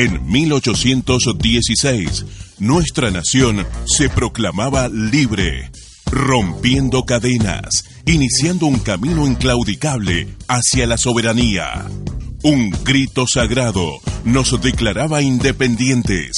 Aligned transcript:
En 0.00 0.18
1816, 0.30 2.24
nuestra 2.58 3.10
nación 3.10 3.66
se 3.84 4.08
proclamaba 4.08 4.88
libre, 4.88 5.70
rompiendo 6.10 7.04
cadenas, 7.04 7.84
iniciando 8.06 8.64
un 8.64 8.78
camino 8.78 9.26
inclaudicable 9.26 10.26
hacia 10.48 10.86
la 10.86 10.96
soberanía. 10.96 11.84
Un 12.42 12.70
grito 12.82 13.26
sagrado 13.26 14.00
nos 14.24 14.58
declaraba 14.62 15.20
independientes. 15.20 16.32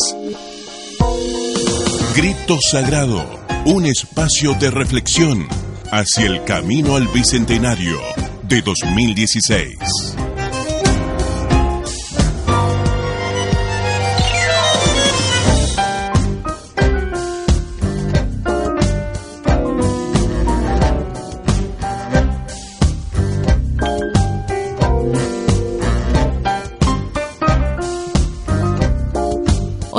Grito 2.16 2.58
Sagrado, 2.68 3.24
un 3.64 3.86
espacio 3.86 4.54
de 4.54 4.72
reflexión 4.72 5.46
hacia 5.92 6.26
el 6.26 6.42
camino 6.42 6.96
al 6.96 7.06
Bicentenario 7.06 8.00
de 8.42 8.60
2016. 8.60 9.76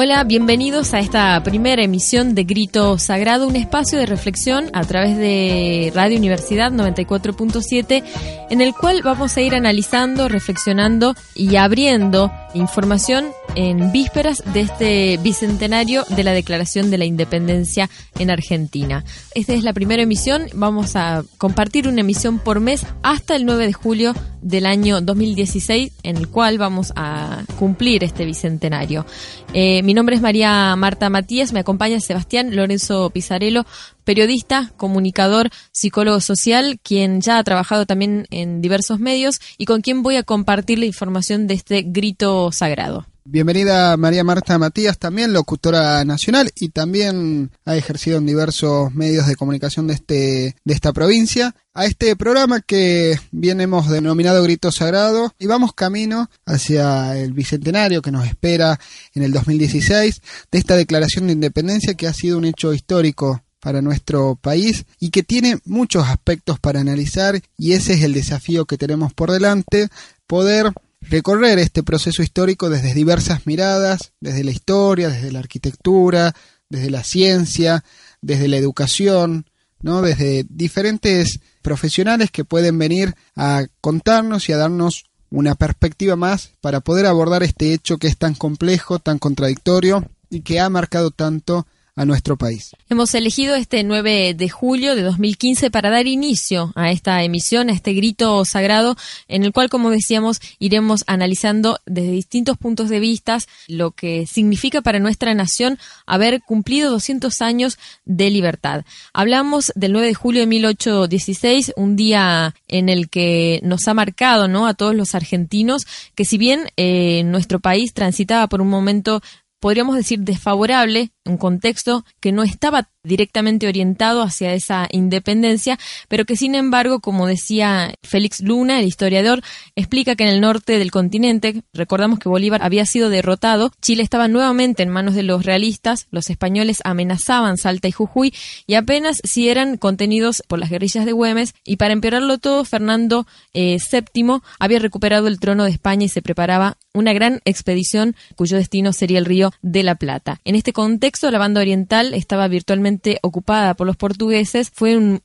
Hola, 0.04 0.26
bienvenidos 0.26 0.94
a 0.94 1.00
esta 1.00 1.42
primera 1.44 1.82
emisión 1.82 2.36
de 2.36 2.44
Grito 2.44 2.98
Sagrado, 2.98 3.48
un 3.48 3.56
espacio 3.56 3.98
de 3.98 4.06
reflexión 4.06 4.66
a 4.73 4.84
través 4.84 5.18
de 5.18 5.94
Radio 5.96 6.18
Universidad 6.18 6.73
94.7, 6.73 8.04
en 8.50 8.59
el 8.59 8.74
cual 8.74 9.02
vamos 9.02 9.38
a 9.38 9.42
ir 9.42 9.56
analizando, 9.56 10.28
reflexionando 10.28 11.16
y 11.36 11.56
abriendo 11.56 12.34
información 12.54 13.28
en 13.56 13.94
vísperas 13.94 14.44
de 14.54 14.62
este 14.62 15.18
bicentenario 15.24 16.04
de 16.09 16.24
la 16.24 16.34
Declaración 16.34 16.92
de 16.92 16.98
la 16.98 17.06
Independencia 17.06 17.90
en 18.20 18.30
Argentina. 18.30 19.06
Esta 19.36 19.54
es 19.54 19.64
la 19.64 19.72
primera 19.72 20.04
emisión, 20.04 20.48
vamos 20.54 20.98
a 20.98 21.24
compartir 21.38 21.88
una 21.88 22.02
emisión 22.02 22.40
por 22.40 22.59
mes 22.59 22.86
hasta 23.04 23.38
el 23.38 23.46
9 23.46 23.68
de 23.68 23.74
julio 23.74 24.14
del 24.42 24.66
año 24.66 25.02
2016, 25.02 25.94
en 26.04 26.18
el 26.18 26.28
cual 26.28 26.58
vamos 26.58 26.92
a 26.96 27.44
cumplir 27.58 28.04
este 28.04 28.26
bicentenario. 28.26 29.06
Eh, 29.54 29.81
nombre 29.94 30.16
es 30.16 30.22
María 30.22 30.75
Marta 30.75 31.09
Matías, 31.09 31.53
me 31.53 31.59
acompaña 31.59 31.99
Sebastián 31.99 32.55
Lorenzo 32.55 33.09
Pizarello, 33.09 33.66
periodista, 34.04 34.72
comunicador, 34.78 35.50
psicólogo 35.72 36.20
social, 36.20 36.80
quien 36.84 37.22
ya 37.22 37.38
ha 37.38 37.44
trabajado 37.44 37.86
también 37.86 38.28
en 38.30 38.62
diversos 38.62 39.00
medios 39.00 39.40
y 39.58 39.66
con 39.66 39.82
quien 39.82 40.04
voy 40.04 40.18
a 40.18 40.23
compartir 40.23 40.80
la 40.80 40.86
información 40.86 41.48
de 41.48 41.56
este 41.56 41.84
grito 41.84 42.52
sagrado. 42.52 43.08
Bienvenida 43.26 43.96
María 43.96 44.26
Marta 44.26 44.59
Matías, 44.59 45.00
también 45.00 45.31
locutora 45.31 46.04
nacional 46.04 46.52
y 46.56 46.70
también 46.70 47.52
ha 47.64 47.78
ejercido 47.78 48.18
en 48.18 48.26
diversos 48.26 48.94
medios 48.94 49.28
de 49.28 49.38
comunicación 49.38 49.88
de, 49.88 49.94
este, 49.94 50.58
de 50.66 50.74
esta 50.74 50.92
provincia, 50.92 51.56
a 51.74 51.86
este 51.86 52.18
programa 52.18 52.59
que 52.59 53.18
bien 53.31 53.62
hemos 53.62 53.90
denominado 53.90 54.44
Grito 54.44 54.74
Sagrado 54.74 55.34
y 55.40 55.47
vamos 55.47 55.74
camino 55.74 56.30
hacia 56.46 57.18
el 57.18 57.31
bicentenario 57.31 58.02
que 58.02 58.12
nos 58.12 58.28
espera 58.28 58.78
en 59.13 59.24
el 59.24 59.31
2016 59.31 60.22
de 60.52 60.59
esta 60.59 60.75
declaración 60.75 61.28
de 61.28 61.34
independencia 61.34 61.94
que 61.94 62.08
ha 62.08 62.13
sido 62.13 62.38
un 62.38 62.44
hecho 62.44 62.74
histórico 62.74 63.42
para 63.63 63.81
nuestro 63.81 64.35
país 64.35 64.85
y 65.00 65.09
que 65.09 65.24
tiene 65.24 65.57
muchos 65.63 66.06
aspectos 66.06 66.59
para 66.59 66.81
analizar 66.81 67.41
y 67.57 67.72
ese 67.72 67.94
es 67.94 68.03
el 68.03 68.13
desafío 68.13 68.66
que 68.66 68.78
tenemos 68.78 69.13
por 69.13 69.31
delante, 69.31 69.88
poder 70.28 70.74
recorrer 71.00 71.59
este 71.59 71.81
proceso 71.81 72.22
histórico 72.22 72.69
desde 72.69 72.94
diversas 72.94 73.47
miradas, 73.47 74.12
desde 74.19 74.44
la 74.44 74.51
historia, 74.51 75.07
desde 75.07 75.31
la 75.31 75.40
arquitectura, 75.40 76.35
desde 76.68 76.90
la 76.90 77.06
ciencia, 77.06 77.85
desde 78.22 78.50
la 78.50 78.57
educación, 78.57 79.46
¿no? 79.81 80.01
desde 80.01 80.45
diferentes 80.50 81.40
profesionales 81.62 82.31
que 82.31 82.44
pueden 82.44 82.78
venir 82.78 83.16
a 83.38 83.66
contarnos 83.80 84.50
y 84.50 84.51
a 84.51 84.57
darnos 84.57 85.06
una 85.30 85.56
perspectiva 85.56 86.18
más 86.18 86.51
para 86.59 86.81
poder 86.81 87.06
abordar 87.06 87.44
este 87.44 87.74
hecho 87.74 87.97
que 87.97 88.07
es 88.07 88.18
tan 88.18 88.35
complejo, 88.35 89.00
tan 89.00 89.19
contradictorio 89.19 90.06
y 90.30 90.41
que 90.41 90.59
ha 90.59 90.69
marcado 90.69 91.12
tanto 91.12 91.66
a 91.96 92.06
nuestro 92.06 92.38
país. 92.38 92.76
Hemos 92.90 93.14
elegido 93.14 93.56
este 93.56 93.84
9 93.84 94.34
de 94.34 94.50
julio 94.50 94.96
de 94.96 95.04
2015 95.04 95.70
para 95.70 95.92
dar 95.92 96.08
inicio 96.08 96.72
a 96.76 96.92
esta 96.92 97.24
emisión, 97.24 97.70
a 97.70 97.74
este 97.74 97.94
grito 97.94 98.44
sagrado, 98.46 98.96
en 99.28 99.44
el 99.44 99.52
cual, 99.52 99.70
como 99.70 99.92
decíamos, 99.92 100.40
iremos 100.58 101.04
analizando 101.06 101.80
desde 101.86 102.12
distintos 102.12 102.58
puntos 102.58 102.90
de 102.90 103.00
vista 103.00 103.38
lo 103.68 103.92
que 103.92 104.26
significa 104.26 104.81
para 104.81 105.00
nuestra 105.00 105.34
nación 105.36 105.78
haber 106.08 106.42
cumplido 106.42 106.92
200 106.92 107.42
años 107.42 107.78
de 108.06 108.31
libertad. 108.31 108.86
Hablamos 109.14 109.72
del 109.75 109.92
9 109.94 110.08
de 110.08 110.14
julio 110.16 110.42
de 110.42 110.48
1816, 110.48 111.74
un 111.75 111.96
día 111.96 112.56
en 112.68 112.90
el 112.90 113.10
que 113.10 113.60
nos 113.64 113.88
ha 113.88 113.94
marcado 113.94 114.48
¿no? 114.48 114.66
a 114.66 114.74
todos 114.74 114.96
los 114.96 115.14
argentinos, 115.14 115.86
que 116.16 116.25
si 116.25 116.40
bien 116.40 116.72
eh, 116.75 117.24
nuestro 117.24 117.60
país 117.60 117.94
transitaba 117.94 118.48
por 118.48 118.62
un 118.62 118.70
momento 118.70 119.22
podríamos 119.64 119.96
decir 119.96 120.20
desfavorable 120.20 121.12
un 121.25 121.38
contexto 121.38 122.06
que 122.19 122.31
no 122.31 122.44
estaba 122.44 122.89
directamente 123.03 123.67
orientado 123.67 124.22
hacia 124.22 124.53
esa 124.53 124.88
independencia, 124.91 125.78
pero 126.07 126.25
que 126.25 126.38
sin 126.38 126.56
embargo, 126.56 127.01
como 127.01 127.28
decía 127.28 127.94
Félix 128.01 128.39
Luna, 128.41 128.79
el 128.79 128.88
historiador, 128.88 129.41
explica 129.75 130.16
que 130.16 130.23
en 130.23 130.29
el 130.29 130.41
norte 130.41 130.79
del 130.79 130.91
continente, 130.91 131.63
recordamos 131.73 132.19
que 132.19 132.29
Bolívar 132.29 132.63
había 132.63 132.85
sido 132.85 133.09
derrotado, 133.09 133.72
Chile 133.81 134.03
estaba 134.03 134.29
nuevamente 134.29 134.83
en 134.83 134.89
manos 134.89 135.16
de 135.16 135.23
los 135.23 135.45
realistas, 135.45 136.07
los 136.12 136.29
españoles 136.29 136.79
amenazaban 136.85 137.57
Salta 137.57 137.89
y 137.89 137.91
Jujuy 137.91 138.33
y 138.67 138.75
apenas 138.75 139.19
si 139.23 139.50
eran 139.50 139.78
contenidos 139.78 140.41
por 140.47 140.59
las 140.59 140.69
guerrillas 140.69 141.06
de 141.06 141.12
Güemes 141.12 141.56
y 141.66 141.75
para 141.75 141.94
empeorarlo 141.94 142.38
todo, 142.38 142.63
Fernando 142.63 143.28
VII 143.53 143.73
eh, 143.75 144.39
había 144.59 144.79
recuperado 144.79 145.28
el 145.28 145.39
trono 145.39 145.66
de 145.66 145.72
España 145.72 146.06
y 146.06 146.09
se 146.09 146.22
preparaba 146.22 146.78
una 146.94 147.13
gran 147.13 147.41
expedición 147.44 148.16
cuyo 148.35 148.57
destino 148.57 148.94
sería 148.94 149.19
el 149.19 149.25
río 149.25 149.51
de 149.62 149.83
la 149.83 149.95
Plata. 149.95 150.39
En 150.45 150.56
este 150.56 150.73
contexto, 150.73 151.12
la 151.22 151.38
banda 151.38 151.62
oriental 151.62 152.13
estaba 152.13 152.47
virtualmente 152.47 153.19
ocupada 153.22 153.75
por 153.75 153.88
los 153.88 153.96
portugueses. 153.96 154.72
Fue 154.72 154.97
un, 154.97 155.22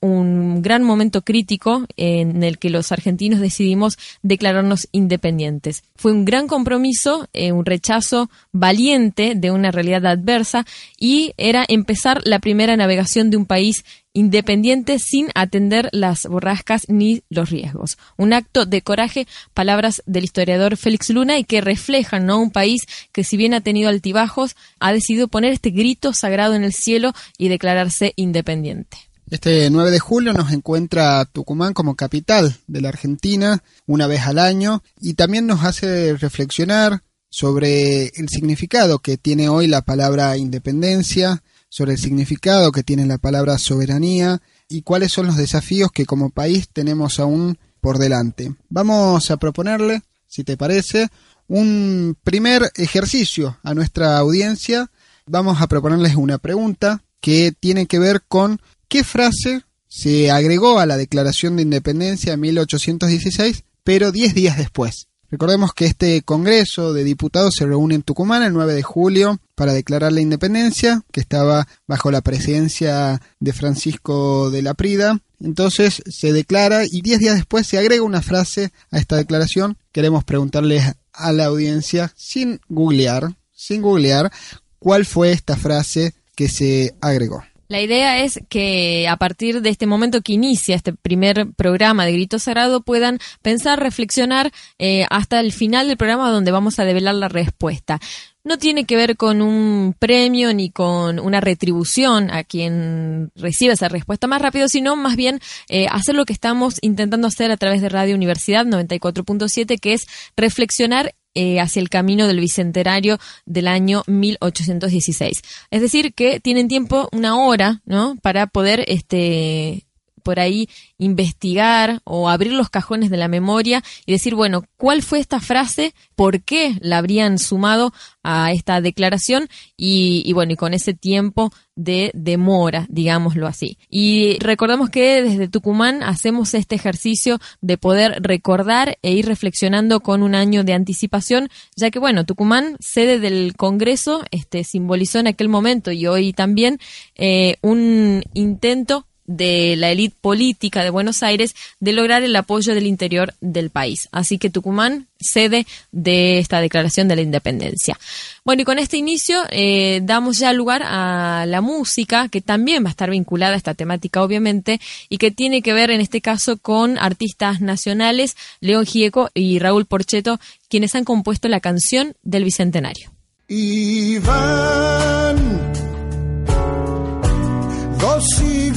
gran 0.62 0.82
momento 0.82 1.22
crítico 1.22 1.86
en 1.96 2.42
el 2.42 2.58
que 2.58 2.70
los 2.70 2.92
argentinos 2.92 3.40
decidimos 3.40 3.98
declararnos 4.22 4.88
independientes. 4.92 5.82
Fue 5.96 6.12
un 6.12 6.24
gran 6.24 6.46
compromiso, 6.46 7.28
eh, 7.32 7.52
un 7.52 7.64
rechazo 7.64 8.30
valiente 8.52 9.34
de 9.34 9.50
una 9.50 9.70
realidad 9.70 10.06
adversa 10.06 10.66
y 10.98 11.32
era 11.36 11.64
empezar 11.68 12.20
la 12.24 12.38
primera 12.38 12.76
navegación 12.76 13.30
de 13.30 13.36
un 13.36 13.46
país 13.46 13.84
independiente 14.12 14.98
sin 14.98 15.28
atender 15.34 15.88
las 15.92 16.26
borrascas 16.26 16.86
ni 16.88 17.22
los 17.28 17.50
riesgos. 17.50 17.98
Un 18.16 18.32
acto 18.32 18.66
de 18.66 18.82
coraje, 18.82 19.26
palabras 19.54 20.02
del 20.06 20.24
historiador 20.24 20.76
Félix 20.76 21.10
Luna 21.10 21.38
y 21.38 21.44
que 21.44 21.60
reflejan 21.60 22.26
¿no? 22.26 22.40
un 22.40 22.50
país 22.50 22.82
que 23.12 23.24
si 23.24 23.36
bien 23.36 23.54
ha 23.54 23.60
tenido 23.60 23.88
altibajos, 23.88 24.56
ha 24.80 24.92
decidido 24.92 25.28
poner 25.28 25.52
este 25.52 25.70
grito 25.70 26.12
sagrado 26.12 26.54
en 26.54 26.64
el 26.64 26.72
cielo 26.72 27.12
y 27.36 27.48
declararse 27.48 28.12
independiente. 28.16 28.98
Este 29.30 29.68
9 29.68 29.90
de 29.90 29.98
julio 29.98 30.32
nos 30.32 30.52
encuentra 30.52 31.26
Tucumán 31.26 31.74
como 31.74 31.96
capital 31.96 32.56
de 32.66 32.80
la 32.80 32.88
Argentina 32.88 33.62
una 33.86 34.06
vez 34.06 34.22
al 34.22 34.38
año 34.38 34.82
y 35.00 35.14
también 35.14 35.46
nos 35.46 35.64
hace 35.64 36.16
reflexionar 36.16 37.02
sobre 37.30 38.06
el 38.06 38.28
significado 38.30 39.00
que 39.00 39.18
tiene 39.18 39.50
hoy 39.50 39.66
la 39.66 39.82
palabra 39.82 40.36
independencia, 40.38 41.42
sobre 41.68 41.92
el 41.92 41.98
significado 41.98 42.72
que 42.72 42.82
tiene 42.82 43.06
la 43.06 43.18
palabra 43.18 43.58
soberanía 43.58 44.40
y 44.68 44.82
cuáles 44.82 45.12
son 45.12 45.26
los 45.26 45.36
desafíos 45.36 45.90
que 45.92 46.06
como 46.06 46.30
país 46.30 46.68
tenemos 46.72 47.20
aún 47.20 47.58
por 47.80 47.98
delante. 47.98 48.54
Vamos 48.68 49.30
a 49.30 49.36
proponerle, 49.36 50.02
si 50.26 50.44
te 50.44 50.56
parece, 50.56 51.08
un 51.46 52.16
primer 52.22 52.70
ejercicio 52.76 53.58
a 53.62 53.74
nuestra 53.74 54.18
audiencia. 54.18 54.90
Vamos 55.26 55.60
a 55.60 55.66
proponerles 55.66 56.16
una 56.16 56.38
pregunta 56.38 57.02
que 57.20 57.52
tiene 57.58 57.86
que 57.86 57.98
ver 57.98 58.22
con 58.26 58.60
qué 58.88 59.04
frase 59.04 59.62
se 59.88 60.30
agregó 60.30 60.78
a 60.78 60.86
la 60.86 60.96
Declaración 60.96 61.56
de 61.56 61.62
Independencia 61.62 62.34
en 62.34 62.40
1816, 62.40 63.64
pero 63.84 64.12
10 64.12 64.34
días 64.34 64.58
después. 64.58 65.08
Recordemos 65.30 65.74
que 65.74 65.84
este 65.84 66.22
Congreso 66.22 66.94
de 66.94 67.04
Diputados 67.04 67.54
se 67.54 67.66
reúne 67.66 67.96
en 67.96 68.02
Tucumán 68.02 68.42
el 68.42 68.54
9 68.54 68.72
de 68.72 68.82
julio 68.82 69.38
para 69.54 69.74
declarar 69.74 70.10
la 70.12 70.22
independencia, 70.22 71.02
que 71.12 71.20
estaba 71.20 71.68
bajo 71.86 72.10
la 72.10 72.22
presidencia 72.22 73.20
de 73.38 73.52
Francisco 73.52 74.50
de 74.50 74.62
la 74.62 74.72
Prida. 74.72 75.20
Entonces 75.40 76.02
se 76.06 76.32
declara 76.32 76.84
y 76.84 77.02
diez 77.02 77.18
días 77.18 77.34
después 77.34 77.66
se 77.66 77.76
agrega 77.76 78.02
una 78.02 78.22
frase 78.22 78.72
a 78.90 78.98
esta 78.98 79.16
declaración. 79.16 79.76
Queremos 79.92 80.24
preguntarles 80.24 80.94
a 81.12 81.32
la 81.32 81.44
audiencia, 81.44 82.10
sin 82.16 82.60
googlear, 82.68 83.36
sin 83.52 83.82
googlear, 83.82 84.32
cuál 84.78 85.04
fue 85.04 85.32
esta 85.32 85.56
frase 85.56 86.14
que 86.34 86.48
se 86.48 86.94
agregó. 87.02 87.42
La 87.68 87.82
idea 87.82 88.24
es 88.24 88.40
que 88.48 89.06
a 89.08 89.18
partir 89.18 89.60
de 89.60 89.68
este 89.68 89.86
momento 89.86 90.22
que 90.22 90.32
inicia 90.32 90.74
este 90.74 90.94
primer 90.94 91.52
programa 91.52 92.06
de 92.06 92.12
Grito 92.12 92.38
Sagrado 92.38 92.80
puedan 92.80 93.18
pensar, 93.42 93.78
reflexionar 93.78 94.50
eh, 94.78 95.04
hasta 95.10 95.38
el 95.40 95.52
final 95.52 95.86
del 95.86 95.98
programa 95.98 96.30
donde 96.30 96.50
vamos 96.50 96.78
a 96.78 96.86
develar 96.86 97.16
la 97.16 97.28
respuesta. 97.28 98.00
No 98.42 98.56
tiene 98.56 98.86
que 98.86 98.96
ver 98.96 99.18
con 99.18 99.42
un 99.42 99.94
premio 99.98 100.54
ni 100.54 100.70
con 100.70 101.18
una 101.18 101.42
retribución 101.42 102.30
a 102.30 102.42
quien 102.42 103.30
reciba 103.36 103.74
esa 103.74 103.88
respuesta 103.88 104.26
más 104.26 104.40
rápido, 104.40 104.68
sino 104.68 104.96
más 104.96 105.16
bien 105.16 105.38
eh, 105.68 105.88
hacer 105.90 106.14
lo 106.14 106.24
que 106.24 106.32
estamos 106.32 106.78
intentando 106.80 107.28
hacer 107.28 107.50
a 107.50 107.58
través 107.58 107.82
de 107.82 107.90
Radio 107.90 108.14
Universidad 108.14 108.64
94.7, 108.64 109.78
que 109.78 109.92
es 109.92 110.06
reflexionar 110.38 111.14
eh, 111.40 111.60
hacia 111.60 111.78
el 111.78 111.88
camino 111.88 112.26
del 112.26 112.40
bicentenario 112.40 113.16
del 113.46 113.68
año 113.68 114.02
1816. 114.08 115.40
Es 115.70 115.80
decir, 115.80 116.12
que 116.12 116.40
tienen 116.40 116.66
tiempo, 116.66 117.08
una 117.12 117.38
hora, 117.38 117.80
¿no? 117.84 118.16
Para 118.22 118.48
poder 118.48 118.84
este, 118.88 119.86
por 120.28 120.40
ahí 120.40 120.68
investigar 120.98 122.02
o 122.04 122.28
abrir 122.28 122.52
los 122.52 122.68
cajones 122.68 123.08
de 123.08 123.16
la 123.16 123.28
memoria 123.28 123.82
y 124.04 124.12
decir, 124.12 124.34
bueno, 124.34 124.62
¿cuál 124.76 125.02
fue 125.02 125.20
esta 125.20 125.40
frase? 125.40 125.94
¿Por 126.16 126.42
qué 126.42 126.74
la 126.82 126.98
habrían 126.98 127.38
sumado 127.38 127.94
a 128.22 128.52
esta 128.52 128.82
declaración? 128.82 129.48
Y, 129.74 130.30
bueno, 130.34 130.52
y 130.52 130.56
con 130.56 130.74
ese 130.74 130.92
tiempo 130.92 131.50
de 131.76 132.10
demora, 132.12 132.84
digámoslo 132.90 133.46
así. 133.46 133.78
Y 133.88 134.36
recordamos 134.40 134.90
que 134.90 135.22
desde 135.22 135.48
Tucumán 135.48 136.02
hacemos 136.02 136.52
este 136.52 136.74
ejercicio 136.74 137.38
de 137.62 137.78
poder 137.78 138.20
recordar 138.20 138.98
e 139.00 139.12
ir 139.12 139.24
reflexionando 139.24 140.00
con 140.00 140.22
un 140.22 140.34
año 140.34 140.62
de 140.62 140.74
anticipación, 140.74 141.48
ya 141.74 141.90
que 141.90 141.98
bueno, 141.98 142.26
Tucumán, 142.26 142.76
sede 142.80 143.18
del 143.18 143.54
Congreso, 143.56 144.24
este 144.30 144.62
simbolizó 144.62 145.20
en 145.20 145.28
aquel 145.28 145.48
momento 145.48 145.90
y 145.90 146.06
hoy 146.06 146.34
también 146.34 146.78
eh, 147.14 147.56
un 147.62 148.22
intento 148.34 149.06
de 149.28 149.76
la 149.76 149.90
élite 149.90 150.16
política 150.20 150.82
de 150.82 150.90
Buenos 150.90 151.22
Aires 151.22 151.54
de 151.78 151.92
lograr 151.92 152.24
el 152.24 152.34
apoyo 152.34 152.74
del 152.74 152.86
interior 152.86 153.34
del 153.40 153.70
país. 153.70 154.08
Así 154.10 154.38
que 154.38 154.50
Tucumán 154.50 155.06
sede 155.20 155.66
de 155.92 156.38
esta 156.38 156.60
declaración 156.60 157.08
de 157.08 157.16
la 157.16 157.22
independencia. 157.22 157.98
Bueno, 158.44 158.62
y 158.62 158.64
con 158.64 158.78
este 158.78 158.96
inicio 158.96 159.40
eh, 159.50 160.00
damos 160.02 160.38
ya 160.38 160.52
lugar 160.52 160.82
a 160.84 161.44
la 161.46 161.60
música, 161.60 162.28
que 162.28 162.40
también 162.40 162.84
va 162.84 162.88
a 162.88 162.90
estar 162.90 163.10
vinculada 163.10 163.54
a 163.54 163.56
esta 163.56 163.74
temática, 163.74 164.22
obviamente, 164.22 164.80
y 165.08 165.18
que 165.18 165.30
tiene 165.30 165.60
que 165.60 165.74
ver 165.74 165.90
en 165.90 166.00
este 166.00 166.20
caso 166.20 166.56
con 166.56 166.98
artistas 166.98 167.60
nacionales, 167.60 168.36
León 168.60 168.86
Gieco 168.86 169.30
y 169.34 169.58
Raúl 169.58 169.86
Porcheto, 169.86 170.40
quienes 170.68 170.94
han 170.94 171.04
compuesto 171.04 171.48
la 171.48 171.60
canción 171.60 172.14
del 172.22 172.44
Bicentenario. 172.44 173.10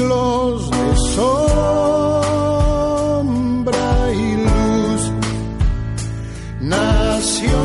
Siglos 0.01 0.69
de 0.71 0.95
sombra 1.15 1.33
y 4.13 4.35
luz, 4.47 5.11
nación 6.61 7.55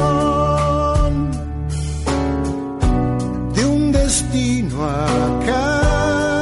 de 3.55 3.67
un 3.67 3.93
destino 3.93 4.85
a 4.85 5.07
cara 5.47 6.35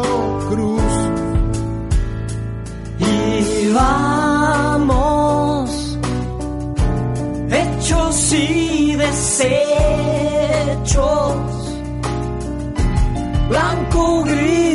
o 0.00 0.38
cruz. 0.48 0.92
Y 2.98 3.72
vamos 3.72 5.70
hechos 7.50 8.32
y 8.32 8.96
desechos 8.96 9.62
blanco, 13.52 14.22
gris 14.24 14.71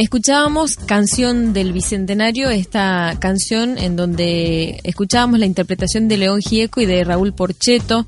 escuchábamos 0.00 0.76
Canción 0.76 1.52
del 1.52 1.72
Bicentenario, 1.72 2.50
esta 2.50 3.16
canción 3.20 3.78
en 3.78 3.96
donde 3.96 4.80
escuchábamos 4.82 5.38
la 5.38 5.46
interpretación 5.46 6.08
de 6.08 6.16
León 6.16 6.40
Gieco 6.40 6.80
y 6.80 6.86
de 6.86 7.04
Raúl 7.04 7.32
Porcheto. 7.32 8.06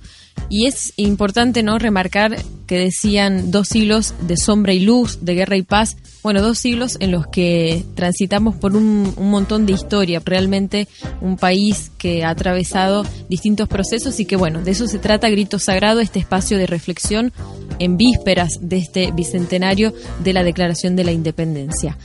Y 0.48 0.66
es 0.66 0.92
importante 0.96 1.62
no 1.62 1.78
remarcar 1.78 2.36
que 2.66 2.78
decían 2.78 3.50
dos 3.50 3.68
siglos 3.68 4.14
de 4.26 4.36
sombra 4.36 4.72
y 4.72 4.80
luz, 4.80 5.18
de 5.22 5.34
guerra 5.34 5.56
y 5.56 5.62
paz. 5.62 5.96
Bueno, 6.26 6.42
dos 6.42 6.58
siglos 6.58 6.96
en 6.98 7.12
los 7.12 7.28
que 7.28 7.84
transitamos 7.94 8.56
por 8.56 8.74
un, 8.74 9.14
un, 9.16 9.30
montón 9.30 9.64
de 9.64 9.74
historia. 9.74 10.20
Realmente 10.24 10.88
un 11.20 11.36
país 11.36 11.92
que 11.98 12.24
ha 12.24 12.30
atravesado 12.30 13.04
distintos 13.28 13.68
procesos 13.68 14.18
y 14.18 14.24
que, 14.24 14.34
bueno, 14.34 14.60
de 14.60 14.72
eso 14.72 14.88
se 14.88 14.98
trata 14.98 15.30
Grito 15.30 15.60
Sagrado, 15.60 16.00
este 16.00 16.18
espacio 16.18 16.58
de 16.58 16.66
reflexión 16.66 17.32
en 17.78 17.96
vísperas 17.96 18.54
de 18.60 18.78
este 18.78 19.12
bicentenario 19.12 19.94
de 20.24 20.32
la 20.32 20.42
Declaración 20.42 20.96
de 20.96 21.04
la 21.04 21.12
Independencia. 21.12 21.96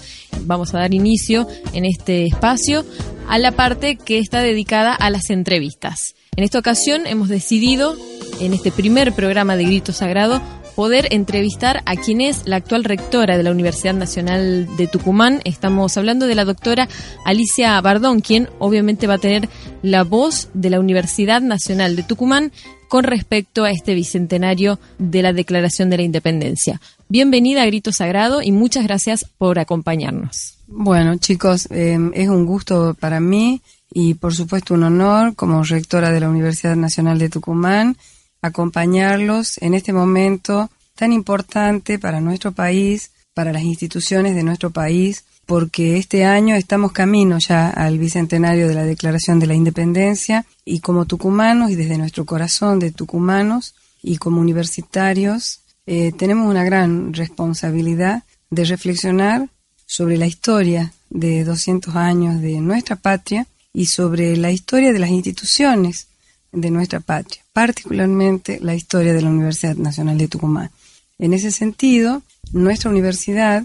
Vamos 0.42 0.76
a 0.76 0.78
dar 0.78 0.94
inicio 0.94 1.48
en 1.74 1.86
este 1.86 2.28
espacio 2.28 2.86
a 3.28 3.40
la 3.40 3.54
parte 3.54 3.96
que 3.96 4.20
está 4.20 4.42
dedicada 4.42 4.94
a 4.94 5.10
las 5.10 5.32
entrevistas. 5.32 6.14
En 6.36 6.44
esta 6.44 6.60
ocasión 6.60 7.08
hemos 7.08 7.28
decidido, 7.28 7.98
en 8.40 8.54
este 8.54 8.72
primer 8.72 9.14
programa 9.14 9.58
de 9.58 9.66
Grito 9.66 9.94
Sagrado, 9.94 10.44
poder 10.82 11.10
entrevistar 11.12 11.84
a 11.86 11.96
quien 11.96 12.22
es 12.22 12.48
la 12.48 12.56
actual 12.56 12.84
rectora 12.84 13.38
de 13.38 13.44
la 13.44 13.52
Universidad 13.52 13.94
Nacional 13.94 14.68
de 14.78 14.88
Tucumán. 14.88 15.40
Estamos 15.46 15.96
hablando 15.96 16.26
de 16.26 16.34
la 16.34 16.44
doctora 16.44 16.90
Alicia 17.24 17.80
Bardón, 17.82 18.20
quien 18.22 18.50
obviamente 18.58 19.06
va 19.06 19.14
a 19.14 19.20
tener 19.20 19.48
la 19.84 20.04
voz 20.04 20.50
de 20.56 20.72
la 20.72 20.80
Universidad 20.80 21.40
Nacional 21.40 21.96
de 21.96 22.02
Tucumán 22.02 22.52
con 22.88 23.04
respecto 23.04 23.64
a 23.64 23.70
este 23.70 23.94
bicentenario 23.94 24.80
de 24.98 25.22
la 25.22 25.34
Declaración 25.34 25.92
de 25.92 25.98
la 25.98 26.04
Independencia. 26.04 26.82
Bienvenida 27.10 27.62
a 27.62 27.68
Grito 27.68 27.92
Sagrado 27.92 28.42
y 28.42 28.52
muchas 28.52 28.84
gracias 28.84 29.28
por 29.38 29.60
acompañarnos. 29.60 30.58
Bueno, 30.66 31.16
chicos, 31.18 31.68
eh, 31.70 32.00
es 32.16 32.28
un 32.28 32.48
gusto 32.48 32.98
para 33.00 33.20
mí 33.20 33.62
y 33.94 34.16
por 34.16 34.34
supuesto 34.34 34.74
un 34.74 34.82
honor 34.82 35.36
como 35.36 35.64
rectora 35.64 36.10
de 36.10 36.22
la 36.22 36.30
Universidad 36.30 36.76
Nacional 36.76 37.20
de 37.20 37.30
Tucumán 37.30 37.98
acompañarlos 38.42 39.58
en 39.62 39.74
este 39.74 39.94
momento 39.94 40.70
tan 40.96 41.14
importante 41.14 42.00
para 42.00 42.22
nuestro 42.22 42.52
país, 42.52 43.12
para 43.34 43.54
las 43.54 43.64
instituciones 43.64 44.36
de 44.36 44.44
nuestro 44.44 44.72
país, 44.72 45.24
porque 45.46 45.98
este 45.98 46.26
año 46.26 46.56
estamos 46.56 46.92
camino 46.92 47.38
ya 47.40 47.70
al 47.70 47.98
bicentenario 47.98 48.68
de 48.68 48.76
la 48.76 48.86
Declaración 48.86 49.40
de 49.40 49.48
la 49.48 49.54
Independencia 49.54 50.46
y 50.64 50.80
como 50.80 51.06
tucumanos 51.06 51.72
y 51.72 51.76
desde 51.76 51.98
nuestro 51.98 52.26
corazón 52.26 52.80
de 52.80 52.92
tucumanos 52.92 53.76
y 54.02 54.18
como 54.18 54.42
universitarios 54.42 55.62
eh, 55.86 56.12
tenemos 56.18 56.50
una 56.50 56.64
gran 56.64 57.14
responsabilidad 57.14 58.24
de 58.50 58.66
reflexionar 58.66 59.50
sobre 59.86 60.18
la 60.18 60.28
historia 60.28 60.94
de 61.10 61.44
200 61.44 61.96
años 61.96 62.42
de 62.42 62.62
nuestra 62.62 62.96
patria 62.96 63.48
y 63.74 63.88
sobre 63.88 64.38
la 64.38 64.52
historia 64.52 64.94
de 64.94 65.00
las 65.00 65.10
instituciones 65.10 66.08
de 66.52 66.72
nuestra 66.72 67.00
patria, 67.00 67.44
particularmente 67.54 68.60
la 68.62 68.76
historia 68.76 69.14
de 69.14 69.22
la 69.22 69.30
Universidad 69.30 69.76
Nacional 69.76 70.18
de 70.18 70.28
Tucumán. 70.28 70.72
En 71.18 71.34
ese 71.34 71.52
sentido, 71.52 72.22
nuestra 72.52 72.90
universidad 72.90 73.64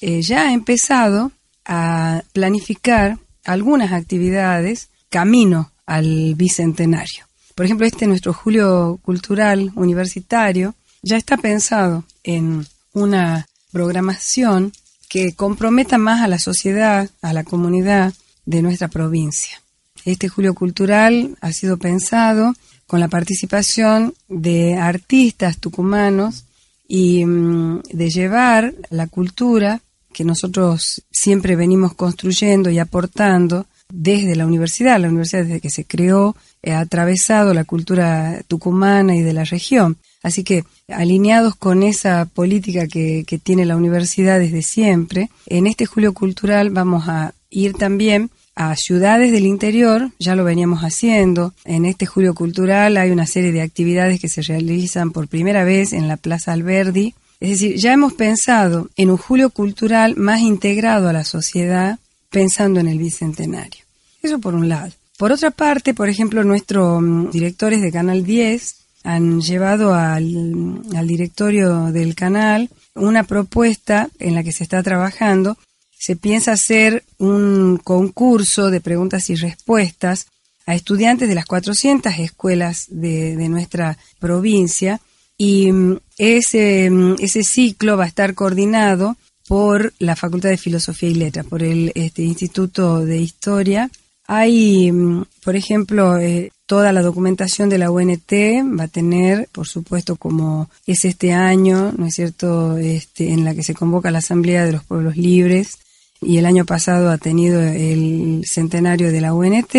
eh, 0.00 0.22
ya 0.22 0.48
ha 0.48 0.52
empezado 0.52 1.32
a 1.64 2.22
planificar 2.32 3.18
algunas 3.44 3.92
actividades 3.92 4.88
camino 5.08 5.70
al 5.86 6.34
bicentenario. 6.34 7.24
Por 7.54 7.64
ejemplo, 7.64 7.86
este 7.86 8.06
nuestro 8.06 8.32
Julio 8.34 8.98
Cultural 9.02 9.72
Universitario 9.76 10.74
ya 11.02 11.16
está 11.16 11.36
pensado 11.36 12.04
en 12.22 12.66
una 12.92 13.46
programación 13.72 14.72
que 15.08 15.34
comprometa 15.34 15.96
más 15.96 16.22
a 16.22 16.28
la 16.28 16.38
sociedad, 16.38 17.08
a 17.22 17.32
la 17.32 17.44
comunidad 17.44 18.12
de 18.44 18.62
nuestra 18.62 18.88
provincia. 18.88 19.60
Este 20.06 20.28
Julio 20.28 20.54
Cultural 20.54 21.36
ha 21.40 21.52
sido 21.52 21.78
pensado 21.78 22.54
con 22.86 23.00
la 23.00 23.08
participación 23.08 24.14
de 24.28 24.76
artistas 24.76 25.58
tucumanos 25.58 26.44
y 26.86 27.26
mm, 27.26 27.82
de 27.92 28.08
llevar 28.08 28.72
la 28.88 29.08
cultura 29.08 29.80
que 30.12 30.22
nosotros 30.22 31.02
siempre 31.10 31.56
venimos 31.56 31.94
construyendo 31.94 32.70
y 32.70 32.78
aportando 32.78 33.66
desde 33.92 34.36
la 34.36 34.46
universidad. 34.46 35.00
La 35.00 35.08
universidad 35.08 35.42
desde 35.42 35.60
que 35.60 35.70
se 35.70 35.84
creó 35.84 36.36
ha 36.64 36.78
atravesado 36.78 37.52
la 37.52 37.64
cultura 37.64 38.42
tucumana 38.46 39.16
y 39.16 39.22
de 39.22 39.32
la 39.32 39.42
región. 39.42 39.96
Así 40.22 40.44
que, 40.44 40.64
alineados 40.86 41.56
con 41.56 41.82
esa 41.82 42.26
política 42.26 42.86
que, 42.86 43.24
que 43.26 43.38
tiene 43.38 43.66
la 43.66 43.76
universidad 43.76 44.38
desde 44.38 44.62
siempre, 44.62 45.30
en 45.46 45.66
este 45.66 45.84
Julio 45.84 46.14
Cultural 46.14 46.70
vamos 46.70 47.08
a 47.08 47.34
ir 47.50 47.74
también 47.74 48.30
a 48.56 48.74
ciudades 48.74 49.30
del 49.32 49.46
interior, 49.46 50.10
ya 50.18 50.34
lo 50.34 50.42
veníamos 50.42 50.80
haciendo. 50.80 51.52
En 51.66 51.84
este 51.84 52.06
Julio 52.06 52.34
Cultural 52.34 52.96
hay 52.96 53.10
una 53.10 53.26
serie 53.26 53.52
de 53.52 53.60
actividades 53.60 54.18
que 54.18 54.28
se 54.28 54.40
realizan 54.40 55.12
por 55.12 55.28
primera 55.28 55.62
vez 55.62 55.92
en 55.92 56.08
la 56.08 56.16
Plaza 56.16 56.52
Alberdi. 56.52 57.14
Es 57.38 57.50
decir, 57.50 57.76
ya 57.76 57.92
hemos 57.92 58.14
pensado 58.14 58.88
en 58.96 59.10
un 59.10 59.18
Julio 59.18 59.50
Cultural 59.50 60.16
más 60.16 60.40
integrado 60.40 61.08
a 61.08 61.12
la 61.12 61.24
sociedad, 61.24 61.98
pensando 62.30 62.80
en 62.80 62.88
el 62.88 62.98
Bicentenario. 62.98 63.84
Eso 64.22 64.38
por 64.38 64.54
un 64.54 64.70
lado. 64.70 64.90
Por 65.18 65.32
otra 65.32 65.50
parte, 65.50 65.92
por 65.92 66.08
ejemplo, 66.08 66.42
nuestros 66.42 67.02
mm, 67.02 67.30
directores 67.30 67.82
de 67.82 67.92
Canal 67.92 68.24
10 68.24 68.74
han 69.04 69.40
llevado 69.42 69.94
al, 69.94 70.80
al 70.96 71.06
directorio 71.06 71.92
del 71.92 72.14
canal 72.14 72.70
una 72.94 73.22
propuesta 73.22 74.08
en 74.18 74.34
la 74.34 74.42
que 74.42 74.52
se 74.52 74.64
está 74.64 74.82
trabajando 74.82 75.56
se 75.98 76.16
piensa 76.16 76.52
hacer 76.52 77.04
un 77.18 77.78
concurso 77.82 78.70
de 78.70 78.80
preguntas 78.80 79.30
y 79.30 79.34
respuestas 79.34 80.26
a 80.66 80.74
estudiantes 80.74 81.28
de 81.28 81.34
las 81.34 81.46
400 81.46 82.12
escuelas 82.18 82.86
de, 82.88 83.48
nuestra 83.48 83.96
provincia 84.18 85.00
y 85.38 85.72
mm, 85.72 85.98
ese, 86.18 86.90
mm, 86.90 87.16
ese 87.20 87.44
ciclo 87.44 87.96
va 87.96 88.04
a 88.04 88.08
estar 88.08 88.34
coordinado 88.34 89.16
por 89.48 89.94
la 90.00 90.16
Facultad 90.16 90.48
de 90.48 90.56
Filosofía 90.56 91.08
y 91.08 91.14
Letras, 91.14 91.46
por 91.46 91.62
el 91.62 91.92
este, 91.94 92.22
Instituto 92.22 93.04
de 93.04 93.18
Historia. 93.18 93.90
Hay, 94.26 94.90
mm, 94.90 95.24
por 95.44 95.54
ejemplo, 95.54 96.18
eh, 96.18 96.50
toda 96.66 96.92
la 96.92 97.02
documentación 97.02 97.68
de 97.68 97.78
la 97.78 97.92
UNT 97.92 98.32
va 98.78 98.84
a 98.84 98.88
tener, 98.88 99.48
por 99.52 99.68
supuesto, 99.68 100.16
como 100.16 100.68
es 100.84 101.04
este 101.04 101.32
año, 101.32 101.92
¿no 101.96 102.06
es 102.06 102.14
cierto?, 102.16 102.76
este, 102.76 103.32
en 103.32 103.44
la 103.44 103.54
que 103.54 103.62
se 103.62 103.74
convoca 103.74 104.10
la 104.10 104.18
Asamblea 104.18 104.64
de 104.64 104.72
los 104.72 104.82
Pueblos 104.82 105.16
Libres, 105.16 105.78
y 106.20 106.38
el 106.38 106.46
año 106.46 106.64
pasado 106.64 107.10
ha 107.10 107.18
tenido 107.18 107.60
el 107.60 108.44
centenario 108.46 109.12
de 109.12 109.20
la 109.20 109.34
UNT. 109.34 109.74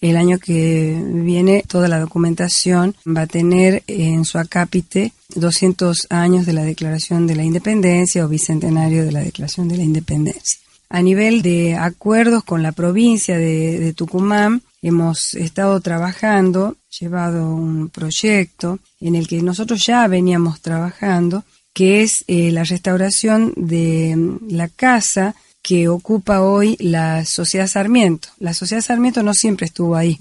El 0.00 0.16
año 0.16 0.38
que 0.38 1.00
viene 1.00 1.64
toda 1.68 1.86
la 1.86 2.00
documentación 2.00 2.96
va 3.06 3.22
a 3.22 3.26
tener 3.26 3.84
en 3.86 4.24
su 4.24 4.38
acápite 4.38 5.12
200 5.36 6.08
años 6.10 6.44
de 6.44 6.52
la 6.52 6.64
Declaración 6.64 7.26
de 7.26 7.36
la 7.36 7.44
Independencia 7.44 8.24
o 8.24 8.28
bicentenario 8.28 9.04
de 9.04 9.12
la 9.12 9.20
Declaración 9.20 9.68
de 9.68 9.76
la 9.76 9.84
Independencia. 9.84 10.58
A 10.92 11.00
nivel 11.00 11.40
de 11.40 11.74
acuerdos 11.74 12.44
con 12.44 12.62
la 12.62 12.72
provincia 12.72 13.38
de, 13.38 13.94
Tucumán, 13.96 14.60
hemos 14.82 15.32
estado 15.34 15.80
trabajando, 15.80 16.76
llevado 17.00 17.48
un 17.48 17.88
proyecto 17.88 18.78
en 19.00 19.14
el 19.14 19.26
que 19.26 19.40
nosotros 19.40 19.86
ya 19.86 20.06
veníamos 20.06 20.60
trabajando, 20.60 21.44
que 21.72 22.02
es 22.02 22.24
eh, 22.26 22.52
la 22.52 22.64
restauración 22.64 23.54
de 23.56 24.36
la 24.50 24.68
casa 24.68 25.34
que 25.62 25.88
ocupa 25.88 26.42
hoy 26.42 26.76
la 26.80 27.24
Sociedad 27.24 27.68
Sarmiento. 27.68 28.28
La 28.38 28.52
Sociedad 28.52 28.82
Sarmiento 28.82 29.22
no 29.22 29.32
siempre 29.32 29.66
estuvo 29.66 29.96
ahí, 29.96 30.18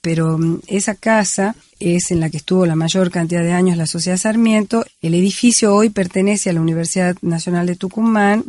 pero 0.00 0.36
mm, 0.36 0.60
esa 0.66 0.94
casa 0.96 1.54
es 1.78 2.10
en 2.10 2.20
la 2.20 2.28
que 2.28 2.38
estuvo 2.38 2.66
la 2.66 2.76
mayor 2.76 3.10
cantidad 3.10 3.42
de 3.42 3.52
años 3.52 3.76
la 3.76 3.86
Sociedad 3.86 4.18
Sarmiento. 4.18 4.84
El 5.00 5.14
edificio 5.14 5.74
hoy 5.74 5.90
pertenece 5.90 6.50
a 6.50 6.52
la 6.52 6.60
Universidad 6.60 7.16
Nacional 7.22 7.66
de 7.66 7.76
Tucumán 7.76 8.44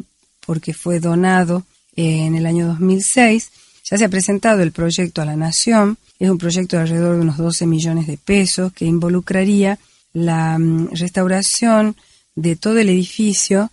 porque 0.46 0.74
fue 0.74 1.00
donado 1.00 1.64
en 1.96 2.36
el 2.36 2.46
año 2.46 2.68
2006. 2.68 3.52
Ya 3.90 3.98
se 3.98 4.06
ha 4.06 4.10
presentado 4.10 4.64
el 4.64 4.72
proyecto 4.72 5.22
a 5.22 5.26
la 5.26 5.36
Nación. 5.36 5.98
Es 6.20 6.30
un 6.30 6.38
proyecto 6.38 6.76
de 6.76 6.84
alrededor 6.84 7.16
de 7.16 7.22
unos 7.22 7.38
12 7.38 7.68
millones 7.68 8.08
de 8.08 8.18
pesos 8.18 8.74
que 8.74 8.86
involucraría 8.86 9.78
la 10.14 10.58
mm, 10.58 10.90
restauración 10.94 11.96
de 12.36 12.56
todo 12.56 12.80
el 12.80 12.90
edificio 12.90 13.70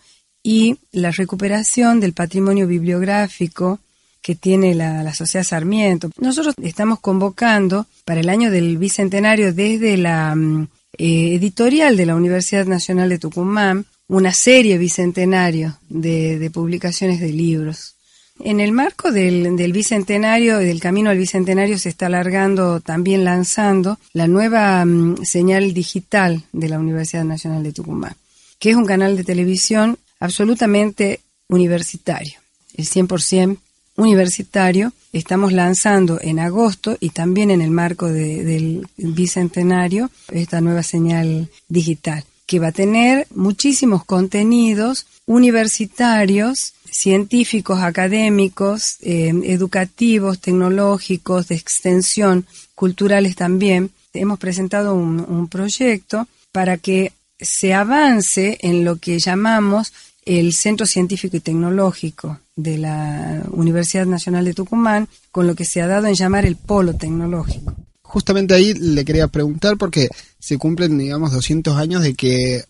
y 0.48 0.78
la 0.92 1.10
recuperación 1.10 2.00
del 2.00 2.14
patrimonio 2.14 2.66
bibliográfico 2.66 3.80
que 4.22 4.34
tiene 4.34 4.74
la, 4.74 5.12
Sociedad 5.12 5.44
Sarmiento. 5.44 6.10
Nosotros 6.18 6.54
estamos 6.62 7.00
convocando 7.00 7.84
para 8.06 8.20
el 8.20 8.30
año 8.30 8.50
del 8.50 8.78
Bicentenario 8.78 9.52
desde 9.52 9.98
la 9.98 10.34
mm, 10.34 10.68
eh, 10.96 11.34
editorial 11.34 11.98
de 11.98 12.06
la 12.06 12.14
Universidad 12.14 12.64
Nacional 12.64 13.10
de 13.10 13.18
Tucumán 13.18 13.84
una 14.06 14.32
serie 14.32 14.78
bicentenario 14.78 15.78
de, 15.90 16.50
publicaciones 16.50 17.20
de 17.20 17.28
libros. 17.28 17.96
En 18.42 18.60
el 18.60 18.72
marco 18.72 19.12
del, 19.12 19.54
del, 19.54 19.72
Bicentenario, 19.74 20.56
del 20.56 20.80
camino 20.80 21.10
al 21.10 21.18
Bicentenario, 21.18 21.76
se 21.76 21.90
está 21.90 22.06
alargando, 22.06 22.80
también 22.80 23.22
lanzando, 23.22 23.98
la 24.14 24.26
nueva 24.26 24.82
mm, 24.82 25.26
señal 25.26 25.74
digital 25.74 26.44
de 26.52 26.70
la 26.70 26.78
Universidad 26.78 27.24
Nacional 27.24 27.62
de 27.62 27.74
Tucumán, 27.74 28.14
que 28.58 28.70
es 28.70 28.76
un 28.76 28.86
canal 28.86 29.14
de 29.14 29.24
televisión 29.24 29.98
absolutamente 30.20 31.20
universitario, 31.48 32.38
el 32.74 32.84
100% 32.86 33.58
universitario. 33.96 34.92
Estamos 35.12 35.52
lanzando 35.52 36.20
en 36.20 36.38
agosto 36.38 36.96
y 37.00 37.10
también 37.10 37.50
en 37.50 37.62
el 37.62 37.70
marco 37.70 38.06
de- 38.08 38.44
del 38.44 38.86
bicentenario 38.96 40.10
esta 40.30 40.60
nueva 40.60 40.82
señal 40.82 41.48
digital 41.68 42.24
que 42.46 42.60
va 42.60 42.68
a 42.68 42.72
tener 42.72 43.26
muchísimos 43.34 44.04
contenidos 44.06 45.06
universitarios, 45.26 46.72
científicos, 46.90 47.80
académicos, 47.82 48.96
eh, 49.02 49.32
educativos, 49.44 50.40
tecnológicos, 50.40 51.48
de 51.48 51.56
extensión, 51.56 52.46
culturales 52.74 53.36
también. 53.36 53.90
Hemos 54.14 54.38
presentado 54.38 54.94
un, 54.94 55.20
un 55.20 55.48
proyecto 55.48 56.26
para 56.52 56.78
que 56.78 57.12
se 57.38 57.74
avance 57.74 58.56
en 58.62 58.84
lo 58.84 58.96
que 58.96 59.18
llamamos 59.18 59.92
el 60.28 60.52
Centro 60.52 60.86
Científico 60.86 61.38
y 61.38 61.40
Tecnológico 61.40 62.38
de 62.54 62.76
la 62.76 63.42
Universidad 63.50 64.04
Nacional 64.04 64.44
de 64.44 64.52
Tucumán, 64.52 65.08
con 65.32 65.46
lo 65.46 65.54
que 65.54 65.64
se 65.64 65.80
ha 65.80 65.86
dado 65.86 66.06
en 66.06 66.14
llamar 66.14 66.44
el 66.44 66.56
Polo 66.56 66.92
Tecnológico. 66.94 67.74
Justamente 68.02 68.52
ahí 68.52 68.74
le 68.74 69.06
quería 69.06 69.28
preguntar 69.28 69.78
porque 69.78 70.08
se 70.38 70.58
cumplen, 70.58 70.98
digamos, 70.98 71.32
200 71.32 71.76
años 71.78 72.02
de 72.02 72.12
que 72.12 72.62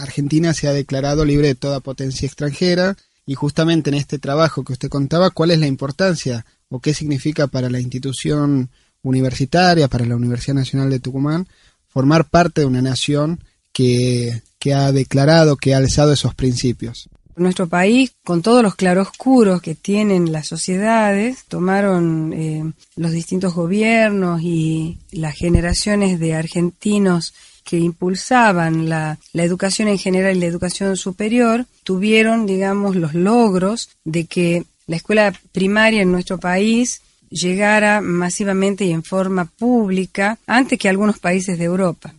Argentina 0.00 0.52
se 0.54 0.66
ha 0.66 0.72
declarado 0.72 1.24
libre 1.24 1.46
de 1.46 1.54
toda 1.54 1.78
potencia 1.78 2.26
extranjera 2.26 2.96
y 3.26 3.34
justamente 3.34 3.90
en 3.90 3.94
este 3.94 4.18
trabajo 4.18 4.64
que 4.64 4.72
usted 4.72 4.88
contaba, 4.88 5.30
¿cuál 5.30 5.52
es 5.52 5.60
la 5.60 5.68
importancia 5.68 6.46
o 6.68 6.80
qué 6.80 6.94
significa 6.94 7.46
para 7.46 7.70
la 7.70 7.78
institución 7.78 8.70
universitaria, 9.02 9.86
para 9.86 10.04
la 10.04 10.16
Universidad 10.16 10.56
Nacional 10.56 10.90
de 10.90 10.98
Tucumán, 10.98 11.46
formar 11.86 12.28
parte 12.28 12.62
de 12.62 12.66
una 12.66 12.82
nación 12.82 13.38
que, 13.72 14.42
que 14.58 14.74
ha 14.74 14.92
declarado, 14.92 15.56
que 15.56 15.74
ha 15.74 15.78
alzado 15.78 16.12
esos 16.12 16.34
principios? 16.34 17.08
Nuestro 17.36 17.68
país, 17.68 18.12
con 18.24 18.42
todos 18.42 18.62
los 18.64 18.74
claroscuros 18.74 19.62
que 19.62 19.76
tienen 19.76 20.32
las 20.32 20.48
sociedades, 20.48 21.44
tomaron 21.46 22.32
eh, 22.32 22.72
los 22.96 23.12
distintos 23.12 23.54
gobiernos 23.54 24.40
y 24.42 24.98
las 25.12 25.36
generaciones 25.36 26.18
de 26.18 26.34
argentinos 26.34 27.34
que 27.62 27.78
impulsaban 27.78 28.88
la, 28.88 29.18
la 29.32 29.42
educación 29.44 29.88
en 29.88 29.98
general 29.98 30.36
y 30.36 30.40
la 30.40 30.46
educación 30.46 30.96
superior, 30.96 31.66
tuvieron, 31.84 32.46
digamos, 32.46 32.96
los 32.96 33.14
logros 33.14 33.90
de 34.04 34.24
que 34.24 34.64
la 34.86 34.96
escuela 34.96 35.32
primaria 35.52 36.02
en 36.02 36.10
nuestro 36.10 36.38
país 36.38 37.02
llegara 37.30 38.00
masivamente 38.00 38.84
y 38.84 38.92
en 38.92 39.02
forma 39.02 39.44
pública 39.44 40.38
antes 40.46 40.78
que 40.78 40.88
algunos 40.88 41.18
países 41.18 41.58
de 41.58 41.64
Europa. 41.64 42.14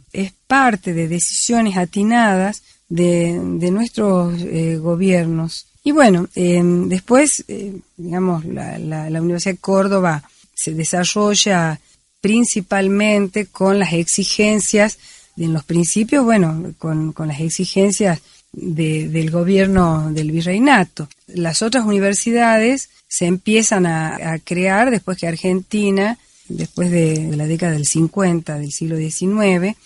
Parte 0.49 0.93
de 0.93 1.07
decisiones 1.07 1.77
atinadas 1.77 2.63
de, 2.89 3.39
de 3.39 3.69
nuestros 3.69 4.33
eh, 4.41 4.77
gobiernos. 4.81 5.67
Y 5.83 5.91
bueno, 5.91 6.27
eh, 6.33 6.59
después, 6.87 7.43
eh, 7.47 7.75
digamos, 7.97 8.43
la, 8.45 8.79
la, 8.79 9.09
la 9.11 9.21
Universidad 9.21 9.53
de 9.53 9.59
Córdoba 9.59 10.23
se 10.55 10.73
desarrolla 10.73 11.79
principalmente 12.19 13.45
con 13.45 13.77
las 13.77 13.93
exigencias, 13.93 14.97
en 15.37 15.53
los 15.53 15.63
principios, 15.63 16.25
bueno, 16.25 16.73
con, 16.79 17.13
con 17.13 17.27
las 17.27 17.39
exigencias 17.41 18.19
de- 18.51 19.07
del 19.07 19.29
gobierno 19.29 20.09
del 20.11 20.31
virreinato. 20.31 21.07
Las 21.27 21.61
otras 21.61 21.85
universidades 21.85 22.89
se 23.07 23.25
empiezan 23.27 23.85
a, 23.85 24.33
a 24.33 24.39
crear 24.39 24.89
después 24.89 25.17
que 25.19 25.27
Argentina, 25.27 26.17
después 26.47 26.89
de, 26.89 27.27
de 27.27 27.37
la 27.37 27.45
década 27.45 27.73
del 27.73 27.85
50 27.85 28.57
del 28.57 28.71
siglo 28.71 28.97
XIX, 28.97 29.77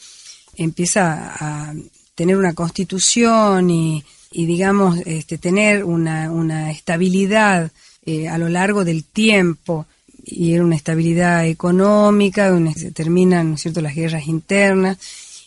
empieza 0.58 1.36
a 1.40 1.74
tener 2.16 2.38
una 2.38 2.54
constitución 2.54 3.70
y, 3.70 4.04
digamos, 4.32 5.00
este, 5.06 5.38
tener 5.38 5.84
una, 5.84 6.32
una 6.32 6.72
estabilidad 6.72 7.72
eh, 8.06 8.28
a 8.28 8.38
lo 8.38 8.50
largo 8.50 8.84
del 8.84 9.04
tiempo 9.04 9.86
y 10.26 10.54
era 10.54 10.64
una 10.64 10.76
estabilidad 10.76 11.46
económica, 11.46 12.50
donde 12.50 12.74
se 12.74 12.92
terminan, 12.92 13.50
¿no 13.50 13.56
es 13.56 13.62
cierto?, 13.62 13.82
las 13.82 13.96
guerras 13.96 14.28
internas. 14.28 14.98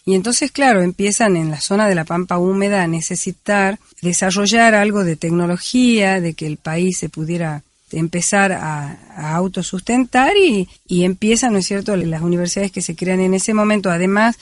Y 0.05 0.15
entonces, 0.15 0.53
claro, 0.53 0.83
empiezan 0.83 1.37
en 1.37 1.51
la 1.51 1.61
zona 1.61 1.89
de 1.89 1.95
la 1.95 2.05
pampa 2.05 2.39
húmeda 2.39 2.83
a 2.83 2.87
necesitar 2.87 3.79
desarrollar 4.03 4.75
algo 4.75 5.03
de 5.03 5.17
tecnología, 5.17 6.21
de 6.21 6.35
que 6.35 6.47
el 6.47 6.59
país 6.59 6.99
se 6.99 7.09
pudiera 7.09 7.63
empezar 7.91 8.53
a, 8.53 8.99
a 9.17 9.35
autosustentar 9.35 10.37
y, 10.37 10.69
y 10.87 11.05
empiezan, 11.05 11.53
¿no 11.53 11.59
es 11.59 11.67
cierto?, 11.67 11.97
las 11.97 12.23
universidades 12.23 12.71
que 12.71 12.83
se 12.83 12.95
crean 12.95 13.21
en 13.21 13.35
ese 13.35 13.55
momento, 13.55 13.91
además 13.91 14.37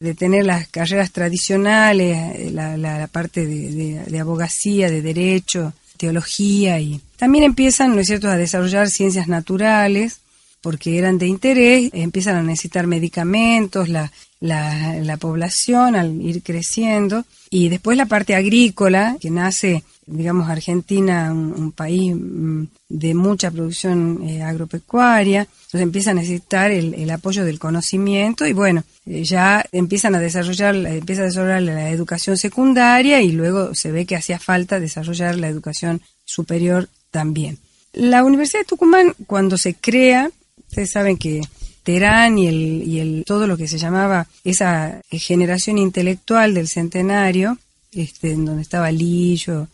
de 0.00 0.14
tener 0.14 0.44
las 0.46 0.68
carreras 0.68 1.10
tradicionales, 1.10 2.16
eh, 2.36 2.50
la, 2.52 2.76
la- 2.76 3.08
parte 3.08 3.44
de, 3.46 3.70
de- 3.72 4.04
de 4.04 4.20
abogacía, 4.20 4.88
de 4.90 5.02
derecho, 5.02 5.72
teología 5.96 6.78
y 6.78 7.00
también 7.16 7.42
empiezan, 7.42 7.94
¿no 7.96 8.00
es 8.00 8.06
cierto?, 8.06 8.28
a 8.28 8.36
desarrollar 8.36 8.88
ciencias 8.90 9.26
naturales 9.26 10.18
porque 10.60 10.98
eran 10.98 11.18
de 11.18 11.26
interés, 11.26 11.90
empiezan 11.94 12.36
a 12.36 12.42
necesitar 12.44 12.86
medicamentos, 12.86 13.88
la, 13.88 14.12
la 14.40 15.16
población 15.16 15.96
al 15.96 16.20
ir 16.22 16.42
creciendo 16.44 17.24
y 17.50 17.68
después 17.68 17.96
la 17.96 18.06
parte 18.06 18.36
agrícola 18.36 19.16
que 19.20 19.30
nace, 19.30 19.82
digamos, 20.10 20.48
Argentina, 20.48 21.32
un, 21.32 21.52
un 21.52 21.72
país 21.72 22.14
mm, 22.14 22.64
de 22.88 23.14
mucha 23.14 23.50
producción 23.50 24.22
eh, 24.26 24.42
agropecuaria, 24.42 25.40
entonces 25.40 25.82
empieza 25.82 26.10
a 26.12 26.14
necesitar 26.14 26.70
el, 26.70 26.94
el 26.94 27.10
apoyo 27.10 27.44
del 27.44 27.58
conocimiento 27.58 28.46
y 28.46 28.52
bueno, 28.52 28.84
eh, 29.06 29.22
ya 29.24 29.64
empiezan 29.72 30.14
a 30.14 30.20
desarrollar, 30.20 30.74
empieza 30.74 31.22
a 31.22 31.26
desarrollar 31.26 31.62
la 31.62 31.90
educación 31.90 32.36
secundaria 32.38 33.20
y 33.20 33.32
luego 33.32 33.74
se 33.74 33.92
ve 33.92 34.06
que 34.06 34.16
hacía 34.16 34.38
falta 34.38 34.80
desarrollar 34.80 35.36
la 35.36 35.48
educación 35.48 36.00
superior 36.24 36.88
también. 37.10 37.58
La 37.92 38.24
Universidad 38.24 38.60
de 38.60 38.66
Tucumán, 38.66 39.14
cuando 39.26 39.58
se 39.58 39.74
crea, 39.74 40.30
ustedes 40.68 40.90
saben 40.90 41.16
que 41.16 41.42
Terán 41.82 42.38
y, 42.38 42.46
el, 42.46 42.82
y 42.86 43.00
el, 43.00 43.24
todo 43.26 43.46
lo 43.46 43.56
que 43.56 43.66
se 43.66 43.78
llamaba 43.78 44.26
esa 44.44 45.00
generación 45.10 45.78
intelectual 45.78 46.52
del 46.52 46.68
centenario, 46.68 47.58
este, 47.92 48.32
en 48.32 48.44
donde 48.44 48.62
estaba 48.62 48.92
Lillo 48.92 49.68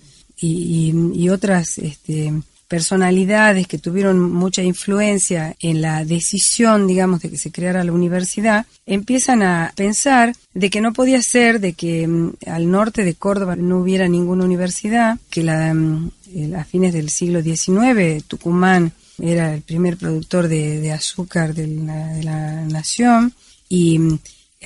y, 0.46 1.28
otras 1.28 1.78
este, 1.78 2.32
personalidades 2.68 3.66
que 3.66 3.78
tuvieron 3.78 4.20
mucha 4.20 4.62
influencia 4.62 5.54
en 5.60 5.80
la 5.80 6.04
decisión, 6.04 6.86
digamos, 6.86 7.20
de 7.20 7.30
que 7.30 7.36
se 7.38 7.50
creara 7.50 7.84
la 7.84 7.92
universidad, 7.92 8.66
empiezan 8.86 9.42
a 9.42 9.72
pensar 9.76 10.34
de 10.54 10.70
que 10.70 10.80
no 10.80 10.92
podía 10.92 11.22
ser 11.22 11.60
de 11.60 11.72
que 11.72 12.06
mm, 12.06 12.32
al 12.46 12.70
norte 12.70 13.04
de 13.04 13.14
Córdoba 13.14 13.56
no 13.56 13.78
hubiera 13.78 14.08
ninguna 14.08 14.44
universidad, 14.44 15.18
que 15.30 15.42
la, 15.42 15.72
mm, 15.72 16.10
el- 16.34 16.54
a 16.56 16.64
fines 16.64 16.92
del 16.92 17.10
siglo 17.10 17.42
XIX 17.42 18.22
Tucumán 18.26 18.92
era 19.18 19.54
el 19.54 19.62
primer 19.62 19.96
productor 19.96 20.48
de, 20.48 20.80
de 20.80 20.92
azúcar 20.92 21.54
de 21.54 21.68
la, 21.68 22.08
de 22.08 22.22
la 22.24 22.64
nación 22.64 23.32
y 23.68 23.98
mm, 23.98 24.18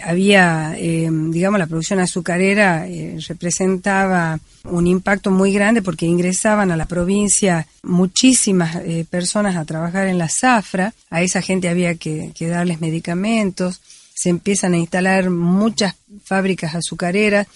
había, 0.02 0.74
eh, 0.76 1.08
digamos, 1.10 1.58
la 1.58 1.66
producción 1.66 2.00
azucarera 2.00 2.86
eh, 2.86 3.18
representaba 3.26 4.38
un 4.64 4.86
impacto 4.86 5.30
muy 5.30 5.52
grande 5.52 5.82
porque 5.82 6.06
ingresaban 6.06 6.70
a 6.70 6.76
la 6.76 6.86
provincia 6.86 7.66
muchísimas 7.82 8.76
eh, 8.76 9.06
personas 9.08 9.56
a 9.56 9.64
trabajar 9.64 10.08
en 10.08 10.18
la 10.18 10.28
zafra, 10.28 10.94
a 11.10 11.22
esa 11.22 11.42
gente 11.42 11.68
había 11.68 11.94
que, 11.94 12.32
darles 12.40 12.80
medicamentos, 12.80 13.80
se 14.14 14.30
empiezan 14.30 14.74
a 14.74 14.78
instalar 14.78 15.30
muchas 15.30 15.94
fábricas 16.24 16.74
azucareras 16.74 17.46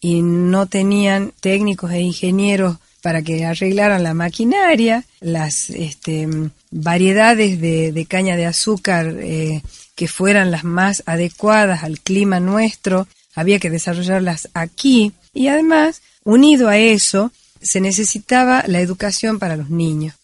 y 0.00 0.22
no 0.22 0.66
tenían 0.66 1.32
técnicos 1.40 1.92
e 1.92 2.00
ingenieros 2.00 2.76
para 3.02 3.22
que 3.22 3.44
arreglaran 3.44 4.04
la 4.04 4.14
maquinaria, 4.14 5.04
las 5.20 5.70
este, 5.70 6.28
variedades 6.70 7.60
de, 7.60 7.90
de 7.90 8.06
caña 8.06 8.36
de 8.36 8.46
azúcar 8.46 9.16
eh, 9.20 9.62
que 10.02 10.08
fueran 10.08 10.50
las 10.50 10.64
más 10.64 11.04
adecuadas 11.06 11.84
al 11.84 12.00
clima 12.00 12.40
nuestro, 12.40 13.06
había 13.36 13.60
que 13.60 13.70
desarrollarlas 13.70 14.48
aquí 14.52 15.12
y 15.32 15.46
además, 15.46 16.02
unido 16.24 16.68
a 16.68 16.76
eso, 16.76 17.30
se 17.60 17.80
necesitaba 17.80 18.64
la 18.66 18.80
educación 18.80 19.38
para 19.38 19.54
los 19.56 19.70
niños. 19.70 20.16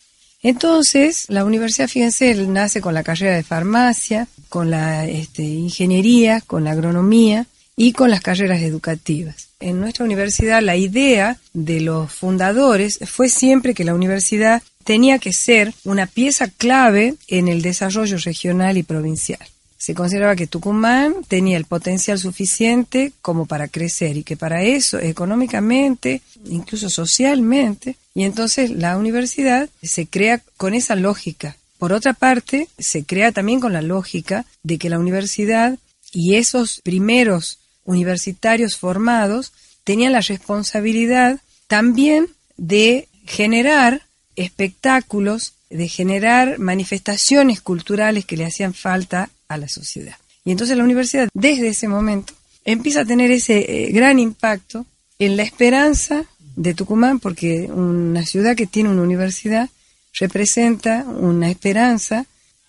Entonces, 0.43 1.27
la 1.29 1.45
universidad, 1.45 1.87
fíjense, 1.87 2.35
nace 2.49 2.81
con 2.81 2.93
la 2.93 3.05
carrera 3.05 3.37
de 3.37 3.45
farmacia, 3.45 4.27
con 4.49 4.69
la 4.69 5.07
este, 5.07 5.45
ingeniería, 5.45 6.41
con 6.41 6.65
la 6.65 6.73
agronomía 6.73 7.47
y 7.77 7.93
con 7.93 8.11
las 8.11 8.21
carreras 8.21 8.63
educativas. 8.63 9.51
En 9.61 9.79
nuestra 9.79 10.05
universidad 10.05 10.61
la 10.61 10.75
idea 10.75 11.39
de 11.53 11.81
los 11.83 12.11
fundadores 12.11 12.99
fue 13.07 13.29
siempre 13.29 13.75
que 13.75 13.85
la 13.85 13.95
universidad 13.95 14.61
tenía 14.83 15.21
que 15.21 15.33
ser 15.33 15.73
una 15.85 16.07
pieza 16.07 16.49
clave 16.49 17.15
en 17.29 17.47
el 17.47 17.63
desarrollo 17.63 18.17
regional 18.19 18.77
y 18.77 18.83
provincial. 18.83 19.47
Se 19.79 19.95
consideraba 19.95 20.35
que 20.35 20.49
Tucumán 20.49 21.15
tenía 21.29 21.57
el 21.57 21.65
potencial 21.65 22.19
suficiente 22.19 23.13
como 23.23 23.47
para 23.47 23.69
crecer 23.69 24.17
y 24.17 24.25
que 24.25 24.37
para 24.37 24.65
eso, 24.65 24.99
económicamente, 24.99 26.21
incluso 26.47 26.91
socialmente, 26.91 27.97
y 28.13 28.25
entonces 28.25 28.71
la 28.71 28.99
universidad 28.99 29.71
se 29.81 30.07
crea 30.07 30.43
con 30.57 30.75
esa 30.75 30.97
lógica. 30.97 31.57
Por 31.79 31.93
otra 31.93 32.13
parte, 32.13 32.69
se 32.77 33.05
crea 33.05 33.31
también 33.31 33.61
con 33.61 33.73
la 33.73 33.81
lógica 33.83 34.45
de 34.65 34.79
que 34.79 34.91
la 34.91 34.99
universidad 34.99 35.79
y 36.13 36.35
esos 36.35 36.81
primeros 36.83 37.61
universitarios 37.85 38.77
formados 38.77 39.53
tenían 39.85 40.13
la 40.13 40.21
responsabilidad 40.21 41.41
también 41.69 42.27
de 42.57 43.07
generar 43.27 44.03
espectáculos, 44.35 45.55
de 45.71 45.87
generar 45.87 46.59
manifestaciones 46.59 47.61
culturales 47.61 48.25
que 48.25 48.37
le 48.37 48.47
hacían 48.47 48.75
falta 48.75 49.31
a 49.49 49.57
la 49.57 49.69
sociedad. 49.69 50.17
Y 50.45 50.51
entonces 50.53 50.77
la 50.77 50.85
universidad, 50.85 51.29
desde 51.35 51.69
ese 51.69 51.89
momento, 51.89 52.35
empieza 52.65 53.01
a 53.01 53.05
tener 53.05 53.31
ese 53.31 53.59
eh, 53.59 53.93
gran 53.93 54.19
impacto 54.19 54.87
en 55.19 55.37
la 55.37 55.43
esperanza 55.43 56.25
de 56.57 56.75
Tucumán, 56.75 57.19
porque 57.19 57.69
una 57.71 58.25
ciudad 58.25 58.57
que 58.57 58.67
tiene 58.67 58.91
una 58.91 59.03
universidad 59.03 59.69
representa 60.19 61.05
una 61.05 61.51
esperanza 61.51 62.27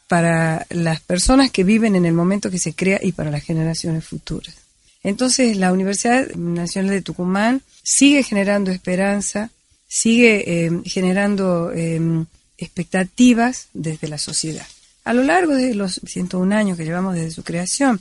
para 0.07 0.65
las 0.69 1.01
personas 1.01 1.51
que 1.51 1.63
viven 1.63 1.95
en 1.95 2.05
el 2.05 2.13
momento 2.13 2.49
que 2.49 2.59
se 2.59 2.73
crea 2.73 2.99
y 3.01 3.11
para 3.11 3.31
las 3.31 3.43
generaciones 3.43 4.05
futuras. 4.05 4.55
Entonces, 5.03 5.55
la 5.57 5.71
Universidad 5.71 6.27
Nacional 6.35 6.91
de 6.91 7.01
Tucumán 7.01 7.61
sigue 7.83 8.23
generando 8.23 8.71
esperanza, 8.71 9.49
sigue 9.87 10.65
eh, 10.65 10.81
generando 10.85 11.71
eh, 11.73 12.25
expectativas 12.57 13.67
desde 13.73 14.07
la 14.07 14.17
sociedad. 14.17 14.65
A 15.09 15.13
lo 15.15 15.23
largo 15.23 15.55
de 15.55 15.73
los 15.73 15.99
101 16.05 16.55
años 16.55 16.77
que 16.77 16.85
llevamos 16.85 17.15
desde 17.15 17.31
su 17.31 17.41
creación, 17.41 17.99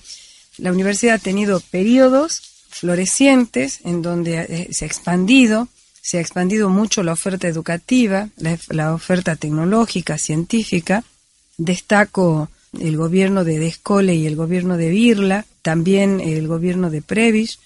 la 0.59 0.71
universidad 0.71 1.15
ha 1.15 1.19
tenido 1.19 1.59
periodos 1.59 2.43
florecientes 2.69 3.81
en 3.85 4.03
donde 4.03 4.41
eh, 4.41 4.69
se 4.73 4.85
ha 4.85 4.89
expandido, 4.89 5.69
se 6.03 6.19
ha 6.19 6.21
expandido 6.21 6.69
mucho 6.69 7.03
la 7.03 7.15
oferta 7.15 7.49
educativa, 7.49 8.29
la, 8.37 8.59
la 8.69 8.93
oferta 8.93 9.37
tecnológica, 9.37 10.19
científica. 10.19 11.03
Destaco 11.57 12.51
el 12.79 12.99
gobierno 12.99 13.43
de 13.43 13.59
Descole 13.59 14.15
y 14.15 14.27
el 14.27 14.37
gobierno 14.37 14.77
de 14.77 14.91
Birla, 14.91 15.47
también 15.63 16.21
el 16.21 16.47
gobierno 16.47 16.91
de 16.91 17.01
Previs, 17.01 17.59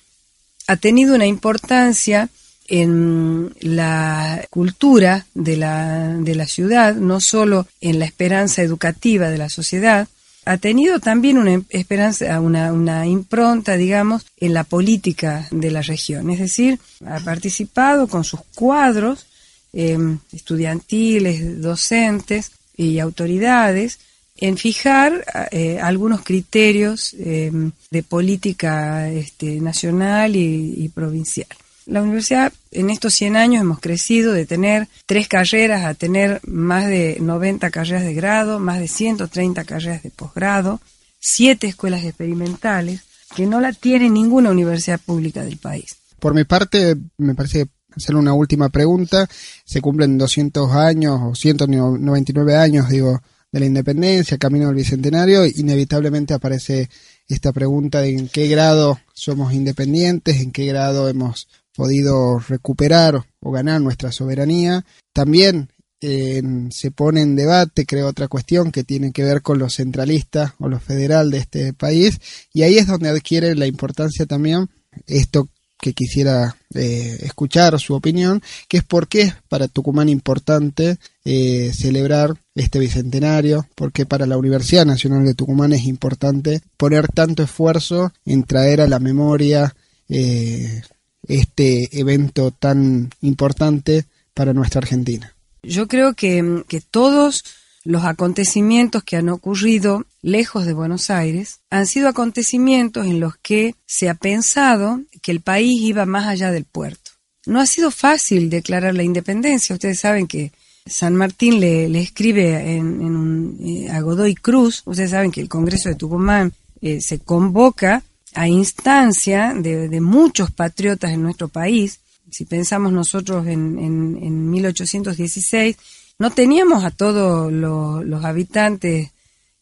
ha 0.69 0.77
tenido 0.77 1.17
una 1.17 1.27
importancia 1.27 2.29
en 2.75 3.55
la 3.61 4.47
cultura 4.49 5.27
de 5.35 5.59
la, 5.59 6.17
de 6.17 6.35
la 6.35 6.47
ciudad, 6.47 6.95
no 6.95 7.21
solo 7.21 7.67
en 7.83 7.99
la 7.99 8.07
esperanza 8.07 8.63
educativa 8.63 9.29
de 9.29 9.37
la 9.37 9.51
sociedad, 9.51 10.09
ha 10.47 10.57
tenido 10.57 10.99
también 10.99 11.37
una 11.37 11.63
esperanza, 11.69 12.41
una, 12.41 12.73
una, 12.73 13.07
impronta, 13.07 13.77
digamos, 13.77 14.25
en 14.39 14.55
la 14.55 14.65
política 14.65 15.47
de 15.51 15.71
la 15.71 15.83
región. 15.83 16.31
Es 16.31 16.39
decir, 16.39 16.79
ha 17.05 17.21
participado 17.21 18.09
con 18.09 18.25
sus 18.25 18.41
cuadros 18.55 19.27
eh, 19.75 19.99
estudiantiles, 20.33 21.61
docentes 21.61 22.53
y 22.75 23.01
autoridades 23.01 23.99
en 24.39 24.57
fijar 24.57 25.25
eh, 25.51 25.79
algunos 25.79 26.23
criterios 26.23 27.15
eh, 27.19 27.53
de 27.91 28.03
política 28.03 29.11
este, 29.11 29.61
nacional 29.61 30.35
y, 30.35 30.91
provincial. 30.95 31.47
La 31.87 32.03
universidad 32.03 32.53
en 32.71 32.91
estos 32.91 33.15
100 33.15 33.37
años 33.37 33.63
hemos 33.63 33.81
crecido 33.81 34.33
de 34.33 34.47
tener 34.47 34.89
tres 35.07 35.27
carreras 35.27 35.85
a 35.85 35.95
tener 35.95 36.41
más 36.47 36.87
de 36.87 37.19
90 37.21 37.71
carreras 37.71 38.05
de 38.05 38.15
grado, 38.15 38.59
más 38.59 38.79
de 38.79 38.89
130 38.89 39.65
carreras 39.65 40.03
de 40.03 40.11
posgrado, 40.11 40.81
siete 41.19 41.67
escuelas 41.67 42.05
experimentales 42.05 43.01
que 43.35 43.47
no 43.47 43.61
la 43.61 43.73
tiene 43.73 44.11
ninguna 44.11 44.51
universidad 44.51 45.01
pública 45.01 45.43
del 45.43 45.57
país. 45.57 45.97
Por 46.21 46.35
mi 46.35 46.45
parte, 46.45 46.97
me 47.19 47.35
parece 47.35 47.67
hacer 47.97 48.15
una 48.15 48.33
última 48.33 48.69
pregunta. 48.69 49.29
Se 49.65 49.81
cumplen 49.81 50.19
200 50.19 50.71
años 50.73 51.21
o 51.23 51.35
199 51.35 52.57
años, 52.57 52.89
digo, 52.89 53.21
de 53.51 53.61
la 53.61 53.67
independencia, 53.67 54.39
camino 54.39 54.69
al 54.69 54.75
bicentenario, 54.75 55.45
inevitablemente 55.45 56.33
aparece 56.33 56.89
esta 57.29 57.53
pregunta 57.53 58.01
de 58.01 58.17
en 58.17 58.29
qué 58.29 58.49
grado 58.49 58.99
somos 59.13 59.53
independientes, 59.53 60.41
en 60.41 60.53
qué 60.53 60.65
grado 60.67 61.09
hemos 61.09 61.49
podido 61.75 62.39
recuperar 62.39 63.25
o 63.41 63.51
ganar 63.51 63.81
nuestra 63.81 64.13
soberanía. 64.13 64.85
También 65.13 65.71
eh, 66.01 66.43
se 66.71 66.91
pone 66.91 67.23
en 67.23 67.37
debate, 67.37 67.87
creo, 67.87 68.09
otra 68.09 68.29
cuestión 68.29 68.73
que 68.73 68.85
tiene 68.85 69.13
que 69.13 69.25
ver 69.25 69.43
con 69.43 69.59
lo 69.59 69.71
centralista 69.71 70.55
o 70.59 70.69
lo 70.69 70.81
federal 70.81 71.31
de 71.31 71.39
este 71.39 71.73
país, 71.73 72.21
y 72.53 72.63
ahí 72.63 72.79
es 72.79 72.87
donde 72.87 73.09
adquiere 73.09 73.55
la 73.55 73.67
importancia 73.67 74.27
también 74.27 74.69
esto 75.07 75.49
que 75.81 75.95
quisiera 75.95 76.57
eh, 76.75 77.19
escuchar 77.23 77.79
su 77.81 77.95
opinión, 77.95 78.41
que 78.69 78.77
es 78.79 78.85
por 78.85 79.09
qué 79.09 79.23
es 79.23 79.35
para 79.49 79.67
Tucumán 79.67 80.09
importante 80.09 80.99
eh, 81.25 81.73
celebrar 81.75 82.35
este 82.55 82.79
bicentenario, 82.79 83.67
porque 83.75 84.07
para 84.07 84.27
la 84.27 84.39
Universidad 84.39 84.87
Nacional 84.87 85.25
de 85.25 85.35
Tucumán 85.35 85.73
es 85.73 85.85
importante 85.87 86.63
poner 86.77 87.09
tanto 87.09 87.43
esfuerzo 87.43 88.13
en 88.25 88.45
traer 88.45 88.81
a 88.81 88.87
la 88.87 89.01
memoria 89.01 89.75
eh, 90.09 90.83
este 91.27 91.89
evento 91.99 92.51
tan 92.51 93.11
importante 93.21 94.05
para 94.35 94.53
nuestra 94.53 94.81
Argentina. 94.81 95.35
Yo 95.63 95.87
creo 95.87 96.15
que, 96.15 96.65
que 96.69 96.81
todos 96.81 97.45
los 97.85 98.05
acontecimientos 98.05 99.03
que 99.03 99.17
han 99.17 99.29
ocurrido 99.29 100.07
lejos 100.23 100.67
de 100.67 100.73
Buenos 100.73 101.11
Aires 101.11 101.61
han 101.71 101.87
sido 101.87 102.09
acontecimientos 102.09 103.07
en 103.07 103.21
los 103.21 103.37
que 103.37 103.75
se 103.87 104.09
ha 104.09 104.15
pensado 104.15 105.01
que 105.21 105.33
el 105.33 105.41
país 105.41 105.81
iba 105.83 106.07
más 106.07 106.27
allá 106.27 106.51
del 106.51 106.65
puerto. 106.65 107.11
No 107.47 107.61
ha 107.61 107.67
sido 107.67 107.91
fácil 107.91 108.51
declarar 108.51 108.95
la 108.95 109.03
independencia. 109.03 109.75
Ustedes 109.75 109.99
saben 109.99 110.29
que 110.29 110.53
San 110.87 111.17
Martín 111.17 111.61
le, 111.61 111.89
le 111.89 112.01
escribe 112.01 112.77
en, 112.77 113.01
en 113.01 113.17
un, 113.17 113.59
eh, 113.61 113.91
a 113.91 114.01
Godoy 114.01 114.35
Cruz. 114.35 114.83
Ustedes 114.85 115.11
saben 115.11 115.33
que 115.33 115.41
el 115.41 115.49
Congreso 115.49 115.89
de 115.89 115.97
Tucumán 115.97 116.53
eh, 116.81 117.01
se 117.01 117.19
convoca 117.19 118.05
a 118.35 118.49
instancia 118.49 119.55
de, 119.55 119.89
de, 119.89 120.01
muchos 120.01 120.51
patriotas 120.51 121.13
en 121.13 121.23
nuestro 121.23 121.49
país. 121.49 122.01
Si 122.31 122.45
pensamos 122.45 122.93
nosotros 122.93 123.47
en, 123.47 123.79
en, 123.79 124.19
en 124.23 124.51
1816, 124.51 125.77
no 126.19 126.31
teníamos 126.31 126.85
a 126.85 126.91
todos 126.91 127.53
los, 127.53 128.05
los 128.05 128.25
habitantes 128.25 129.11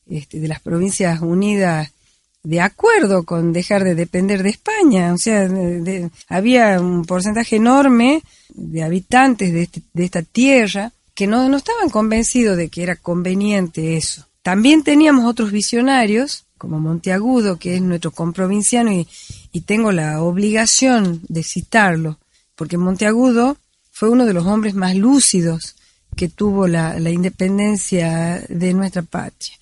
este, 0.08 0.40
de 0.40 0.48
las 0.48 0.60
provincias 0.60 1.20
unidas 1.20 1.90
de 2.42 2.60
acuerdo 2.60 3.24
con 3.24 3.52
dejar 3.52 3.84
de 3.84 3.94
depender 3.94 4.42
de 4.42 4.50
España. 4.50 5.12
O 5.12 5.18
sea, 5.18 5.48
de, 5.48 6.10
había 6.28 6.80
un 6.80 7.04
porcentaje 7.04 7.56
enorme 7.56 8.22
de 8.48 8.82
habitantes 8.82 9.52
de, 9.52 9.62
este, 9.62 9.82
de 9.92 10.04
esta 10.04 10.22
tierra 10.22 10.92
que 11.14 11.26
no 11.26 11.54
estaban 11.54 11.90
convencidos 11.90 12.56
de 12.56 12.68
que 12.68 12.82
era 12.82 12.96
conveniente 12.96 13.96
eso. 13.96 14.26
También 14.42 14.82
teníamos 14.82 15.26
otros 15.26 15.52
visionarios, 15.52 16.44
como 16.60 16.78
Monteagudo, 16.78 17.58
que 17.58 17.76
es 17.76 17.80
nuestro 17.80 18.10
comprovinciano, 18.10 18.92
y, 18.92 19.08
y 19.50 19.62
tengo 19.62 19.92
la 19.92 20.20
obligación 20.20 21.22
de 21.26 21.42
citarlo, 21.42 22.18
porque 22.54 22.76
Monteagudo 22.76 23.56
fue 23.90 24.10
uno 24.10 24.26
de 24.26 24.34
los 24.34 24.44
hombres 24.44 24.74
más 24.74 24.94
lúcidos 24.94 25.74
que 26.14 26.28
tuvo 26.28 26.68
la, 26.68 27.00
la 27.00 27.08
independencia 27.08 28.44
de 28.46 28.74
nuestra 28.74 29.00
patria. 29.00 29.54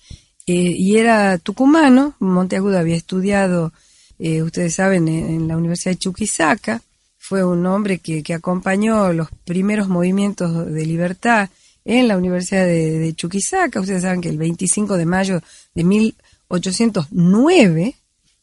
Eh, 0.45 0.73
y 0.75 0.97
era 0.97 1.37
tucumano, 1.37 2.15
Monteagudo 2.19 2.77
había 2.77 2.97
estudiado, 2.97 3.71
eh, 4.17 4.43
ustedes 4.43 4.75
saben, 4.75 5.07
en, 5.07 5.47
la 5.47 5.55
Universidad 5.55 5.93
de 5.93 5.99
Chuquisaca, 5.99 6.81
fue 7.17 7.45
un 7.45 7.65
hombre 7.65 7.99
que, 7.99 8.23
que, 8.23 8.33
acompañó 8.33 9.13
los 9.13 9.29
primeros 9.45 9.87
movimientos 9.87 10.65
de 10.65 10.85
libertad 10.85 11.49
en 11.85 12.09
la 12.09 12.17
Universidad 12.17 12.65
de, 12.65 13.13
Chuquisaca. 13.15 13.79
Ustedes 13.79 14.01
saben 14.01 14.21
que 14.21 14.29
el 14.29 14.37
25 14.37 14.97
de 14.97 15.05
mayo 15.05 15.41
de 15.73 15.83
1809 16.49 17.95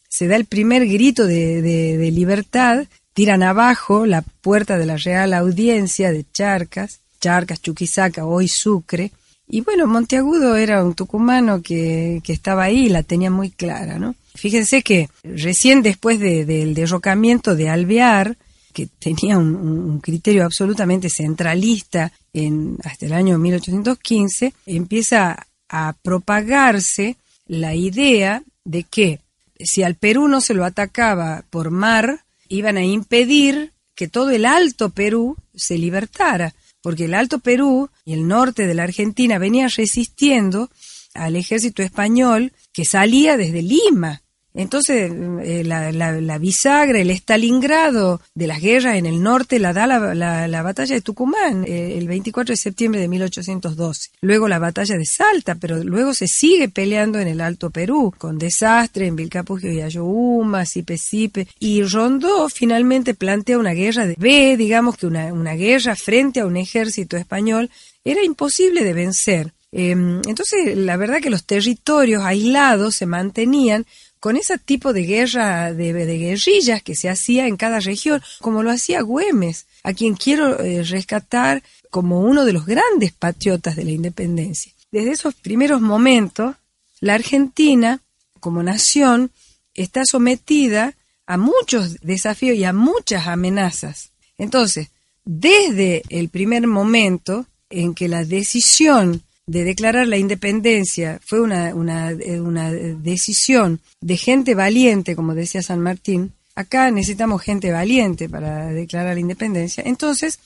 se 0.08 0.28
da 0.28 0.36
el 0.36 0.46
primer 0.46 0.86
grito 0.86 1.26
de, 1.26 2.10
libertad, 2.12 2.86
tiran 3.12 3.42
abajo 3.42 4.06
la 4.06 4.22
puerta 4.22 4.78
de 4.78 4.86
la 4.86 4.96
Real 4.96 5.34
Audiencia 5.34 6.12
de 6.12 6.24
Charcas, 6.32 7.00
Charcas, 7.20 7.60
Chuquisaca, 7.60 8.24
hoy 8.24 8.48
Sucre, 8.48 9.12
y 9.48 9.60
bueno, 9.60 9.86
Monteagudo 9.86 10.56
era 10.56 10.84
un 10.84 10.94
tucumano 10.94 11.62
que, 11.62 12.20
que 12.24 12.32
estaba 12.32 12.64
ahí 12.64 12.88
la 12.88 13.02
tenía 13.02 13.30
muy 13.30 13.50
clara, 13.50 13.98
¿no? 13.98 14.14
Fíjense 14.34 14.82
que 14.82 15.08
recién 15.22 15.82
después 15.82 16.18
de, 16.18 16.44
del 16.44 16.74
derrocamiento 16.74 17.54
de 17.54 17.68
Alvear, 17.68 18.36
que 18.72 18.86
tenía 18.86 19.38
un, 19.38 19.54
un, 19.54 20.00
criterio 20.00 20.44
absolutamente 20.44 21.08
centralista 21.08 22.12
en, 22.32 22.76
hasta 22.84 23.06
el 23.06 23.12
año 23.12 23.38
1815, 23.38 24.52
empieza 24.66 25.46
a 25.68 25.94
propagarse 26.02 27.16
la 27.46 27.74
idea 27.74 28.42
de 28.64 28.82
que 28.84 29.20
si 29.58 29.82
al 29.82 29.94
Perú 29.94 30.28
no 30.28 30.40
se 30.40 30.54
lo 30.54 30.64
atacaba 30.64 31.44
por 31.50 31.70
mar, 31.70 32.24
iban 32.48 32.76
a 32.76 32.84
impedir 32.84 33.72
que 33.94 34.08
todo 34.08 34.30
el 34.30 34.44
Alto 34.44 34.90
Perú 34.90 35.36
se 35.54 35.78
libertara 35.78 36.54
porque 36.86 37.06
el 37.06 37.14
Alto 37.14 37.40
Perú 37.40 37.90
y 38.04 38.12
el 38.12 38.28
norte 38.28 38.64
de 38.64 38.74
la 38.74 38.84
Argentina 38.84 39.38
venía 39.38 39.66
resistiendo 39.66 40.70
al 41.14 41.34
ejército 41.34 41.82
español 41.82 42.52
que 42.72 42.84
salía 42.84 43.36
desde 43.36 43.60
Lima. 43.60 44.22
Entonces, 44.56 45.12
eh, 45.42 45.62
la, 45.64 46.38
bisagra, 46.38 46.98
el 47.00 47.10
Stalingrado 47.10 48.20
de 48.34 48.46
las 48.46 48.60
guerras 48.60 48.96
en 48.96 49.06
el 49.06 49.22
norte 49.22 49.58
la 49.58 49.72
da 49.72 49.86
la, 49.86 50.14
la- 50.14 50.48
la 50.48 50.62
batalla 50.62 50.94
de 50.94 51.00
Tucumán, 51.00 51.64
eh, 51.66 51.96
el 51.98 52.08
24 52.08 52.52
de 52.52 52.56
septiembre 52.56 53.00
de 53.00 53.08
1812. 53.08 54.10
Luego 54.20 54.48
la 54.48 54.58
batalla 54.58 54.96
de 54.96 55.04
Salta, 55.06 55.54
pero 55.54 55.82
luego 55.84 56.14
se 56.14 56.26
sigue 56.28 56.68
peleando 56.68 57.18
en 57.20 57.28
el 57.28 57.40
Alto 57.40 57.70
Perú, 57.70 58.12
con 58.16 58.38
desastre 58.38 59.06
en 59.06 59.16
Vilcapugio 59.16 59.70
y 59.72 59.80
Ayohuma, 59.80 60.64
Sipe 60.66 60.96
Sipe. 60.98 61.46
Y 61.60 61.82
Rondó 61.82 62.48
finalmente 62.48 63.14
plantea 63.14 63.58
una 63.58 63.72
guerra 63.72 64.06
de 64.06 64.16
B, 64.18 64.56
digamos 64.56 64.96
que 64.96 65.06
una, 65.06 65.32
una 65.32 65.52
guerra 65.54 65.94
frente 65.96 66.40
a 66.40 66.46
un 66.46 66.56
ejército 66.56 67.16
español, 67.16 67.70
era 68.04 68.22
imposible 68.24 68.84
de 68.84 68.92
vencer. 68.92 69.52
Eh, 69.72 69.90
entonces, 69.90 70.76
la 70.76 70.96
verdad 70.96 71.20
que 71.20 71.28
los 71.28 71.44
territorios 71.44 72.22
aislados 72.24 72.94
se 72.94 73.04
mantenían 73.04 73.84
con 74.20 74.36
ese 74.36 74.58
tipo 74.58 74.92
de 74.92 75.02
guerra 75.02 75.72
de, 75.72 75.92
guerrillas 75.92 76.82
que 76.82 76.96
se 76.96 77.08
hacía 77.08 77.46
en 77.46 77.56
cada 77.56 77.80
región, 77.80 78.22
como 78.40 78.62
lo 78.62 78.70
hacía 78.70 79.02
Güemes, 79.02 79.66
a 79.82 79.92
quien 79.92 80.14
quiero 80.14 80.60
eh, 80.60 80.82
rescatar 80.82 81.62
como 81.90 82.20
uno 82.20 82.44
de 82.44 82.52
los 82.52 82.66
grandes 82.66 83.12
patriotas 83.12 83.76
de 83.76 83.84
la 83.84 83.92
independencia. 83.92 84.72
Desde 84.90 85.12
esos 85.12 85.34
primeros 85.34 85.80
momentos, 85.80 86.56
la 87.00 87.14
Argentina, 87.14 88.00
como 88.40 88.62
nación, 88.62 89.30
está 89.74 90.02
sometida 90.04 90.94
a 91.26 91.36
muchos 91.36 92.00
desafíos 92.00 92.56
y 92.56 92.64
a 92.64 92.72
muchas 92.72 93.26
amenazas. 93.26 94.10
Entonces, 94.38 94.88
desde 95.24 96.02
el 96.08 96.28
primer 96.28 96.66
momento 96.66 97.46
en 97.68 97.94
que 97.94 98.08
la 98.08 98.24
decisión 98.24 99.22
de 99.46 99.64
declarar 99.64 100.08
la 100.08 100.18
independencia 100.18 101.20
fue 101.24 101.40
una, 101.40 101.70
eh, 101.70 102.40
una 102.40 102.72
decisión 102.72 103.80
de 104.00 104.16
gente 104.16 104.54
valiente, 104.54 105.14
como 105.14 105.34
decía 105.34 105.62
San 105.62 105.80
Martín, 105.80 106.32
acá 106.56 106.90
necesitamos 106.90 107.42
gente 107.42 107.70
valiente 107.70 108.28
para 108.28 108.66
declarar 108.66 109.14
la 109.14 109.20
independencia. 109.20 109.84
Entonces, 109.86 110.40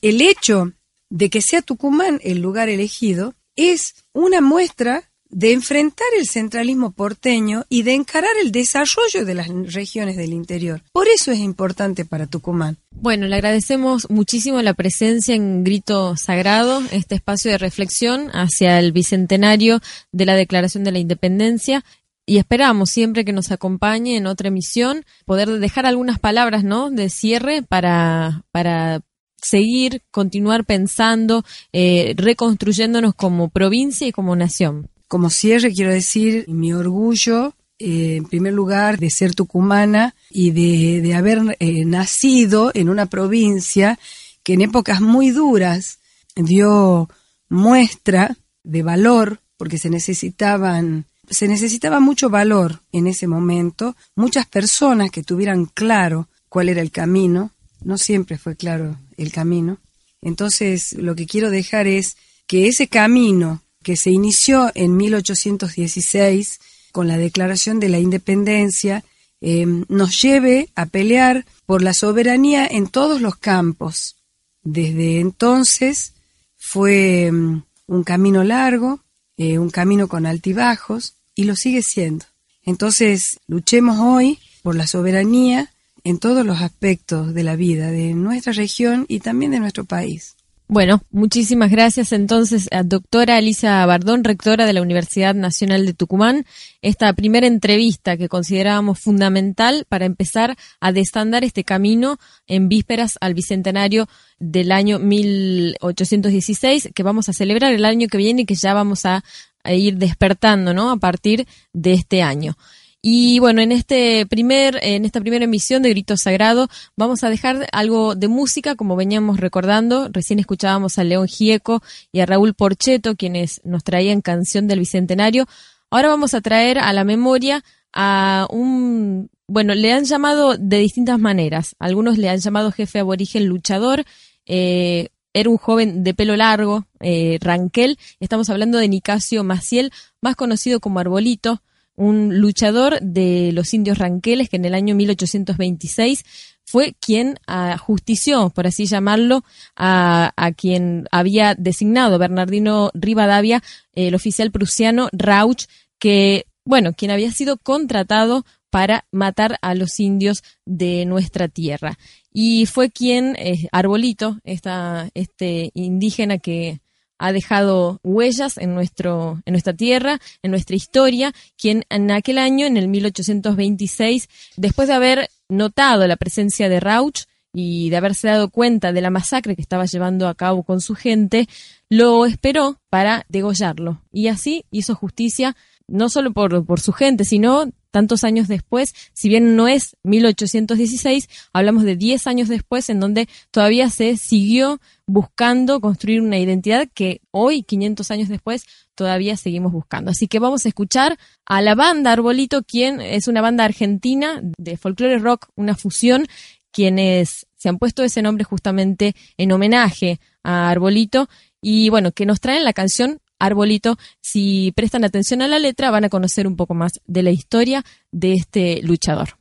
el 0.00 0.20
hecho 0.20 0.72
de 1.08 1.30
que 1.30 1.42
sea 1.42 1.62
Tucumán 1.62 2.18
el 2.24 2.40
lugar 2.40 2.68
elegido 2.68 3.34
es 3.54 3.94
una 4.12 4.40
muestra 4.40 5.11
de 5.32 5.52
enfrentar 5.52 6.06
el 6.18 6.28
centralismo 6.28 6.92
porteño 6.92 7.64
y 7.68 7.82
de 7.82 7.94
encarar 7.94 8.30
el 8.42 8.52
desarrollo 8.52 9.24
de 9.24 9.34
las 9.34 9.48
regiones 9.48 10.16
del 10.16 10.32
interior. 10.32 10.82
Por 10.92 11.08
eso 11.08 11.32
es 11.32 11.38
importante 11.38 12.04
para 12.04 12.26
Tucumán. 12.26 12.76
Bueno, 12.90 13.26
le 13.26 13.34
agradecemos 13.34 14.08
muchísimo 14.10 14.60
la 14.60 14.74
presencia 14.74 15.34
en 15.34 15.64
Grito 15.64 16.16
Sagrado, 16.16 16.82
este 16.92 17.14
espacio 17.14 17.50
de 17.50 17.58
reflexión 17.58 18.28
hacia 18.32 18.78
el 18.78 18.92
bicentenario 18.92 19.80
de 20.12 20.26
la 20.26 20.34
Declaración 20.34 20.84
de 20.84 20.92
la 20.92 20.98
Independencia. 20.98 21.82
Y 22.24 22.36
esperamos 22.36 22.90
siempre 22.90 23.24
que 23.24 23.32
nos 23.32 23.50
acompañe 23.50 24.16
en 24.16 24.26
otra 24.26 24.48
emisión, 24.48 25.04
poder 25.24 25.48
dejar 25.48 25.86
algunas 25.86 26.20
palabras, 26.20 26.62
¿no? 26.62 26.90
De 26.90 27.08
cierre 27.08 27.62
para, 27.62 28.44
para 28.52 29.00
seguir, 29.38 30.02
continuar 30.10 30.64
pensando, 30.64 31.44
eh, 31.72 32.14
reconstruyéndonos 32.16 33.14
como 33.14 33.48
provincia 33.48 34.06
y 34.06 34.12
como 34.12 34.36
nación. 34.36 34.91
Como 35.12 35.28
cierre 35.28 35.74
quiero 35.74 35.92
decir 35.92 36.46
mi 36.48 36.72
orgullo, 36.72 37.52
eh, 37.78 38.16
en 38.16 38.24
primer 38.24 38.54
lugar, 38.54 38.98
de 38.98 39.10
ser 39.10 39.34
tucumana 39.34 40.14
y 40.30 40.52
de, 40.52 41.02
de 41.02 41.12
haber 41.12 41.54
eh, 41.60 41.84
nacido 41.84 42.70
en 42.72 42.88
una 42.88 43.04
provincia 43.04 43.98
que 44.42 44.54
en 44.54 44.62
épocas 44.62 45.02
muy 45.02 45.30
duras 45.30 45.98
dio 46.34 47.10
muestra 47.50 48.38
de 48.64 48.82
valor, 48.82 49.40
porque 49.58 49.76
se 49.76 49.90
necesitaban 49.90 51.04
se 51.28 51.46
necesitaba 51.46 52.00
mucho 52.00 52.30
valor 52.30 52.80
en 52.90 53.06
ese 53.06 53.26
momento, 53.26 53.94
muchas 54.16 54.46
personas 54.46 55.10
que 55.10 55.22
tuvieran 55.22 55.66
claro 55.66 56.30
cuál 56.48 56.70
era 56.70 56.80
el 56.80 56.90
camino, 56.90 57.50
no 57.84 57.98
siempre 57.98 58.38
fue 58.38 58.56
claro 58.56 58.96
el 59.18 59.30
camino. 59.30 59.76
Entonces, 60.22 60.94
lo 60.94 61.14
que 61.14 61.26
quiero 61.26 61.50
dejar 61.50 61.86
es 61.86 62.16
que 62.46 62.66
ese 62.66 62.88
camino 62.88 63.60
que 63.82 63.96
se 63.96 64.10
inició 64.10 64.70
en 64.74 64.96
1816 64.96 66.60
con 66.92 67.08
la 67.08 67.16
Declaración 67.18 67.80
de 67.80 67.88
la 67.88 67.98
Independencia 67.98 69.04
eh, 69.40 69.66
nos 69.66 70.22
lleve 70.22 70.68
a 70.76 70.86
pelear 70.86 71.44
por 71.66 71.82
la 71.82 71.94
soberanía 71.94 72.66
en 72.66 72.86
todos 72.86 73.20
los 73.20 73.36
campos. 73.36 74.16
Desde 74.62 75.18
entonces 75.18 76.12
fue 76.56 77.30
mm, 77.32 77.62
un 77.88 78.04
camino 78.04 78.44
largo, 78.44 79.00
eh, 79.36 79.58
un 79.58 79.70
camino 79.70 80.06
con 80.06 80.26
altibajos, 80.26 81.14
y 81.34 81.44
lo 81.44 81.56
sigue 81.56 81.82
siendo. 81.82 82.26
Entonces, 82.62 83.40
luchemos 83.48 83.98
hoy 83.98 84.38
por 84.62 84.76
la 84.76 84.86
soberanía 84.86 85.72
en 86.04 86.18
todos 86.18 86.46
los 86.46 86.60
aspectos 86.60 87.34
de 87.34 87.42
la 87.42 87.56
vida 87.56 87.90
de 87.90 88.14
nuestra 88.14 88.52
región 88.52 89.06
y 89.08 89.20
también 89.20 89.50
de 89.50 89.60
nuestro 89.60 89.84
país. 89.84 90.36
Bueno, 90.72 91.02
muchísimas 91.10 91.70
gracias 91.70 92.12
entonces 92.12 92.70
a 92.72 92.82
doctora 92.82 93.38
Elisa 93.38 93.84
Bardón, 93.84 94.24
rectora 94.24 94.64
de 94.64 94.72
la 94.72 94.80
Universidad 94.80 95.34
Nacional 95.34 95.84
de 95.84 95.92
Tucumán. 95.92 96.46
Esta 96.80 97.12
primera 97.12 97.46
entrevista 97.46 98.16
que 98.16 98.30
considerábamos 98.30 98.98
fundamental 98.98 99.84
para 99.86 100.06
empezar 100.06 100.56
a 100.80 100.90
destandar 100.90 101.44
este 101.44 101.62
camino 101.62 102.16
en 102.46 102.70
vísperas 102.70 103.18
al 103.20 103.34
bicentenario 103.34 104.08
del 104.38 104.72
año 104.72 104.98
1816, 104.98 106.88
que 106.94 107.02
vamos 107.02 107.28
a 107.28 107.34
celebrar 107.34 107.74
el 107.74 107.84
año 107.84 108.08
que 108.08 108.16
viene 108.16 108.40
y 108.40 108.46
que 108.46 108.54
ya 108.54 108.72
vamos 108.72 109.04
a, 109.04 109.22
a 109.64 109.74
ir 109.74 109.98
despertando, 109.98 110.72
¿no? 110.72 110.90
A 110.90 110.96
partir 110.96 111.46
de 111.74 111.92
este 111.92 112.22
año. 112.22 112.56
Y 113.04 113.40
bueno, 113.40 113.60
en 113.60 113.72
este 113.72 114.26
primer, 114.26 114.78
en 114.80 115.04
esta 115.04 115.20
primera 115.20 115.44
emisión 115.44 115.82
de 115.82 115.88
Grito 115.90 116.16
Sagrado, 116.16 116.68
vamos 116.96 117.24
a 117.24 117.30
dejar 117.30 117.66
algo 117.72 118.14
de 118.14 118.28
música, 118.28 118.76
como 118.76 118.94
veníamos 118.94 119.40
recordando. 119.40 120.08
Recién 120.12 120.38
escuchábamos 120.38 120.98
a 120.98 121.04
León 121.04 121.26
Gieco 121.26 121.82
y 122.12 122.20
a 122.20 122.26
Raúl 122.26 122.54
Porcheto, 122.54 123.16
quienes 123.16 123.60
nos 123.64 123.82
traían 123.82 124.20
canción 124.20 124.68
del 124.68 124.78
Bicentenario. 124.78 125.48
Ahora 125.90 126.10
vamos 126.10 126.32
a 126.34 126.40
traer 126.40 126.78
a 126.78 126.92
la 126.92 127.02
memoria 127.02 127.64
a 127.92 128.46
un, 128.50 129.30
bueno, 129.48 129.74
le 129.74 129.92
han 129.92 130.04
llamado 130.04 130.56
de 130.56 130.78
distintas 130.78 131.18
maneras. 131.18 131.74
Algunos 131.80 132.18
le 132.18 132.28
han 132.28 132.38
llamado 132.38 132.70
jefe 132.70 133.00
aborigen 133.00 133.46
luchador. 133.46 134.04
Eh, 134.46 135.08
era 135.32 135.50
un 135.50 135.56
joven 135.56 136.04
de 136.04 136.14
pelo 136.14 136.36
largo, 136.36 136.86
eh, 137.00 137.38
Ranquel. 137.40 137.98
Estamos 138.20 138.48
hablando 138.48 138.78
de 138.78 138.86
Nicasio 138.86 139.42
Maciel, 139.42 139.90
más 140.20 140.36
conocido 140.36 140.78
como 140.78 141.00
Arbolito 141.00 141.62
un 142.02 142.40
luchador 142.40 142.98
de 143.00 143.52
los 143.52 143.72
indios 143.74 143.98
ranqueles 143.98 144.48
que 144.48 144.56
en 144.56 144.64
el 144.64 144.74
año 144.74 144.94
1826 144.96 146.24
fue 146.64 146.94
quien 147.00 147.38
ajustició, 147.46 148.50
por 148.50 148.66
así 148.66 148.86
llamarlo, 148.86 149.44
a, 149.76 150.32
a 150.36 150.52
quien 150.52 151.06
había 151.12 151.54
designado 151.54 152.18
Bernardino 152.18 152.90
Rivadavia, 152.94 153.62
el 153.92 154.14
oficial 154.14 154.50
prusiano 154.50 155.08
Rauch, 155.12 155.66
que, 155.98 156.46
bueno, 156.64 156.92
quien 156.92 157.12
había 157.12 157.30
sido 157.30 157.56
contratado 157.56 158.44
para 158.70 159.04
matar 159.12 159.58
a 159.62 159.74
los 159.74 160.00
indios 160.00 160.42
de 160.64 161.04
nuestra 161.04 161.46
tierra. 161.46 161.98
Y 162.32 162.66
fue 162.66 162.90
quien, 162.90 163.36
eh, 163.38 163.68
Arbolito, 163.70 164.38
esta, 164.42 165.08
este 165.14 165.70
indígena 165.74 166.38
que 166.38 166.80
ha 167.22 167.32
dejado 167.32 168.00
huellas 168.02 168.58
en, 168.58 168.74
nuestro, 168.74 169.40
en 169.46 169.52
nuestra 169.52 169.72
tierra, 169.72 170.18
en 170.42 170.50
nuestra 170.50 170.74
historia, 170.74 171.32
quien 171.56 171.84
en 171.88 172.10
aquel 172.10 172.36
año, 172.36 172.66
en 172.66 172.76
el 172.76 172.88
1826, 172.88 174.28
después 174.56 174.88
de 174.88 174.94
haber 174.94 175.30
notado 175.48 176.04
la 176.08 176.16
presencia 176.16 176.68
de 176.68 176.80
Rauch 176.80 177.26
y 177.54 177.90
de 177.90 177.96
haberse 177.96 178.26
dado 178.26 178.50
cuenta 178.50 178.92
de 178.92 179.02
la 179.02 179.10
masacre 179.10 179.54
que 179.54 179.62
estaba 179.62 179.84
llevando 179.84 180.26
a 180.26 180.34
cabo 180.34 180.64
con 180.64 180.80
su 180.80 180.96
gente, 180.96 181.48
lo 181.88 182.26
esperó 182.26 182.80
para 182.90 183.24
degollarlo. 183.28 184.02
Y 184.10 184.26
así 184.26 184.64
hizo 184.72 184.96
justicia 184.96 185.54
no 185.86 186.08
solo 186.08 186.32
por, 186.32 186.66
por 186.66 186.80
su 186.80 186.92
gente, 186.92 187.24
sino 187.24 187.70
tantos 187.92 188.24
años 188.24 188.48
después, 188.48 188.92
si 189.12 189.28
bien 189.28 189.54
no 189.54 189.68
es 189.68 189.96
1816, 190.02 191.28
hablamos 191.52 191.84
de 191.84 191.94
10 191.94 192.26
años 192.26 192.48
después 192.48 192.88
en 192.88 192.98
donde 192.98 193.28
todavía 193.52 193.88
se 193.90 194.16
siguió 194.16 194.80
buscando 195.06 195.80
construir 195.80 196.20
una 196.20 196.38
identidad 196.38 196.88
que 196.92 197.20
hoy, 197.30 197.62
500 197.62 198.10
años 198.10 198.28
después, 198.28 198.64
todavía 198.96 199.36
seguimos 199.36 199.70
buscando. 199.70 200.10
Así 200.10 200.26
que 200.26 200.40
vamos 200.40 200.64
a 200.64 200.68
escuchar 200.68 201.18
a 201.46 201.62
la 201.62 201.76
banda 201.76 202.12
Arbolito, 202.12 202.64
quien 202.64 203.00
es 203.00 203.28
una 203.28 203.40
banda 203.40 203.64
argentina 203.64 204.40
de 204.42 204.76
folclore 204.76 205.18
rock, 205.18 205.48
una 205.54 205.76
fusión, 205.76 206.26
quienes 206.72 207.46
se 207.56 207.68
han 207.68 207.78
puesto 207.78 208.02
ese 208.02 208.22
nombre 208.22 208.44
justamente 208.44 209.14
en 209.36 209.52
homenaje 209.52 210.18
a 210.42 210.70
Arbolito 210.70 211.28
y 211.60 211.90
bueno, 211.90 212.10
que 212.10 212.26
nos 212.26 212.40
traen 212.40 212.64
la 212.64 212.72
canción 212.72 213.20
Arbolito. 213.42 213.96
Si 214.20 214.72
prestan 214.74 215.04
atención 215.04 215.42
a 215.42 215.48
la 215.48 215.58
letra, 215.58 215.90
van 215.90 216.04
a 216.04 216.08
conocer 216.08 216.46
un 216.46 216.56
poco 216.56 216.74
más 216.74 217.00
de 217.06 217.22
la 217.22 217.30
historia 217.30 217.84
de 218.10 218.34
este 218.34 218.80
luchador. 218.82 219.36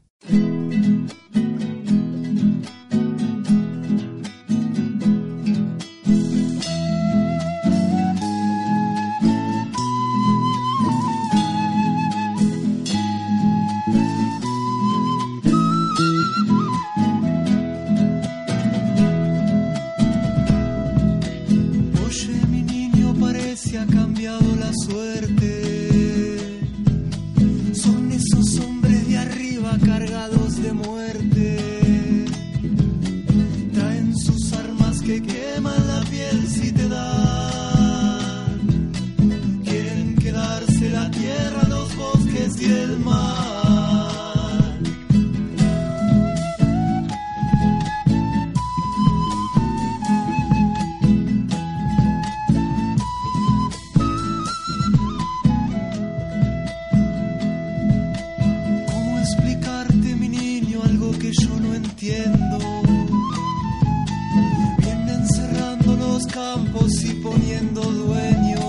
poniendo 67.21 67.81
dueños 67.81 68.63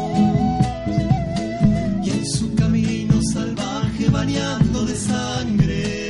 y 2.04 2.10
en 2.10 2.26
su 2.26 2.54
camino 2.54 3.14
salvaje 3.32 4.08
bañando 4.10 4.84
de 4.84 4.94
sangre. 4.94 6.01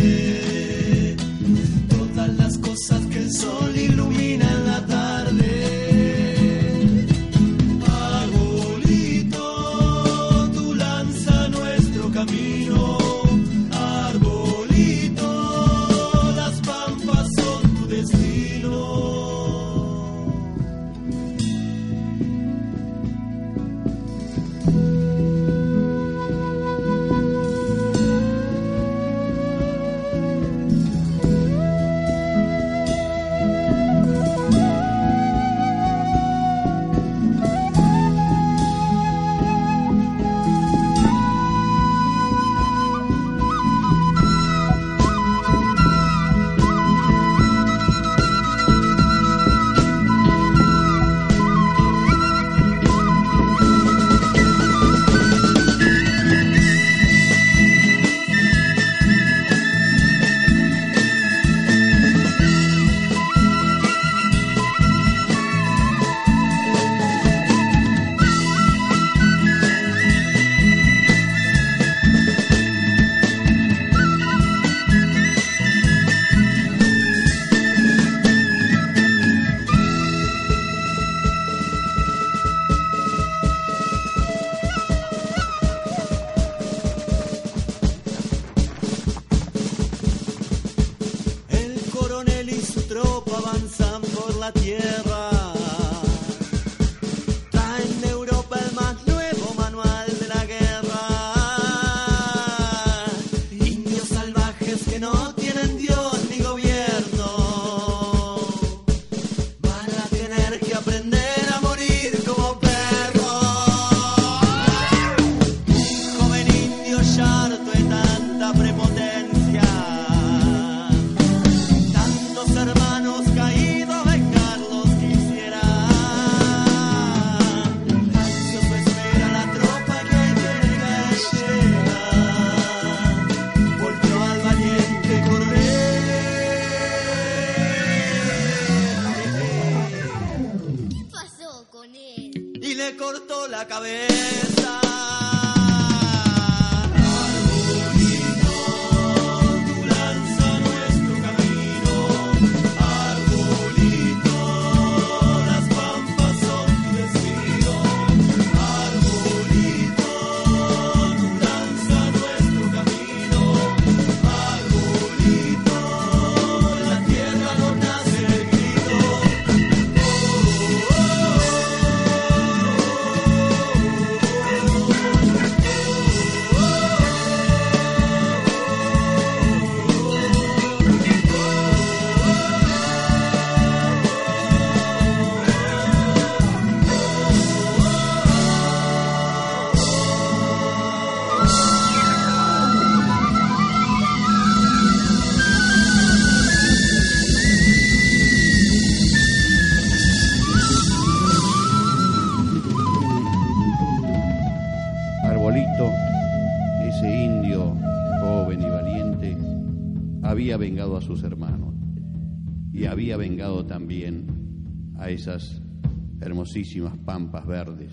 hermosísimas 216.23 216.97
pampas 217.05 217.47
verdes 217.47 217.93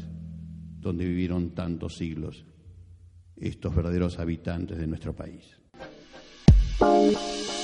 donde 0.80 1.06
vivieron 1.06 1.54
tantos 1.54 1.98
siglos 1.98 2.46
estos 3.38 3.76
verdaderos 3.76 4.20
habitantes 4.20 4.78
de 4.78 4.88
nuestro 4.88 5.16
país. 5.16 5.44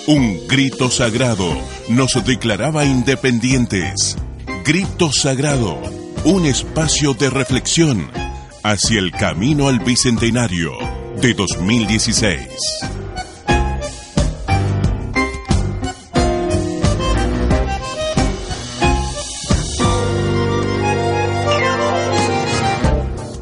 Un 0.07 0.47
grito 0.47 0.89
sagrado 0.89 1.47
nos 1.89 2.13
declaraba 2.25 2.85
independientes. 2.85 4.17
Grito 4.65 5.11
sagrado, 5.11 5.79
un 6.25 6.45
espacio 6.45 7.13
de 7.13 7.29
reflexión 7.29 8.07
hacia 8.63 8.99
el 8.99 9.11
camino 9.11 9.67
al 9.67 9.79
bicentenario 9.79 10.71
de 11.21 11.33
2016. 11.33 12.94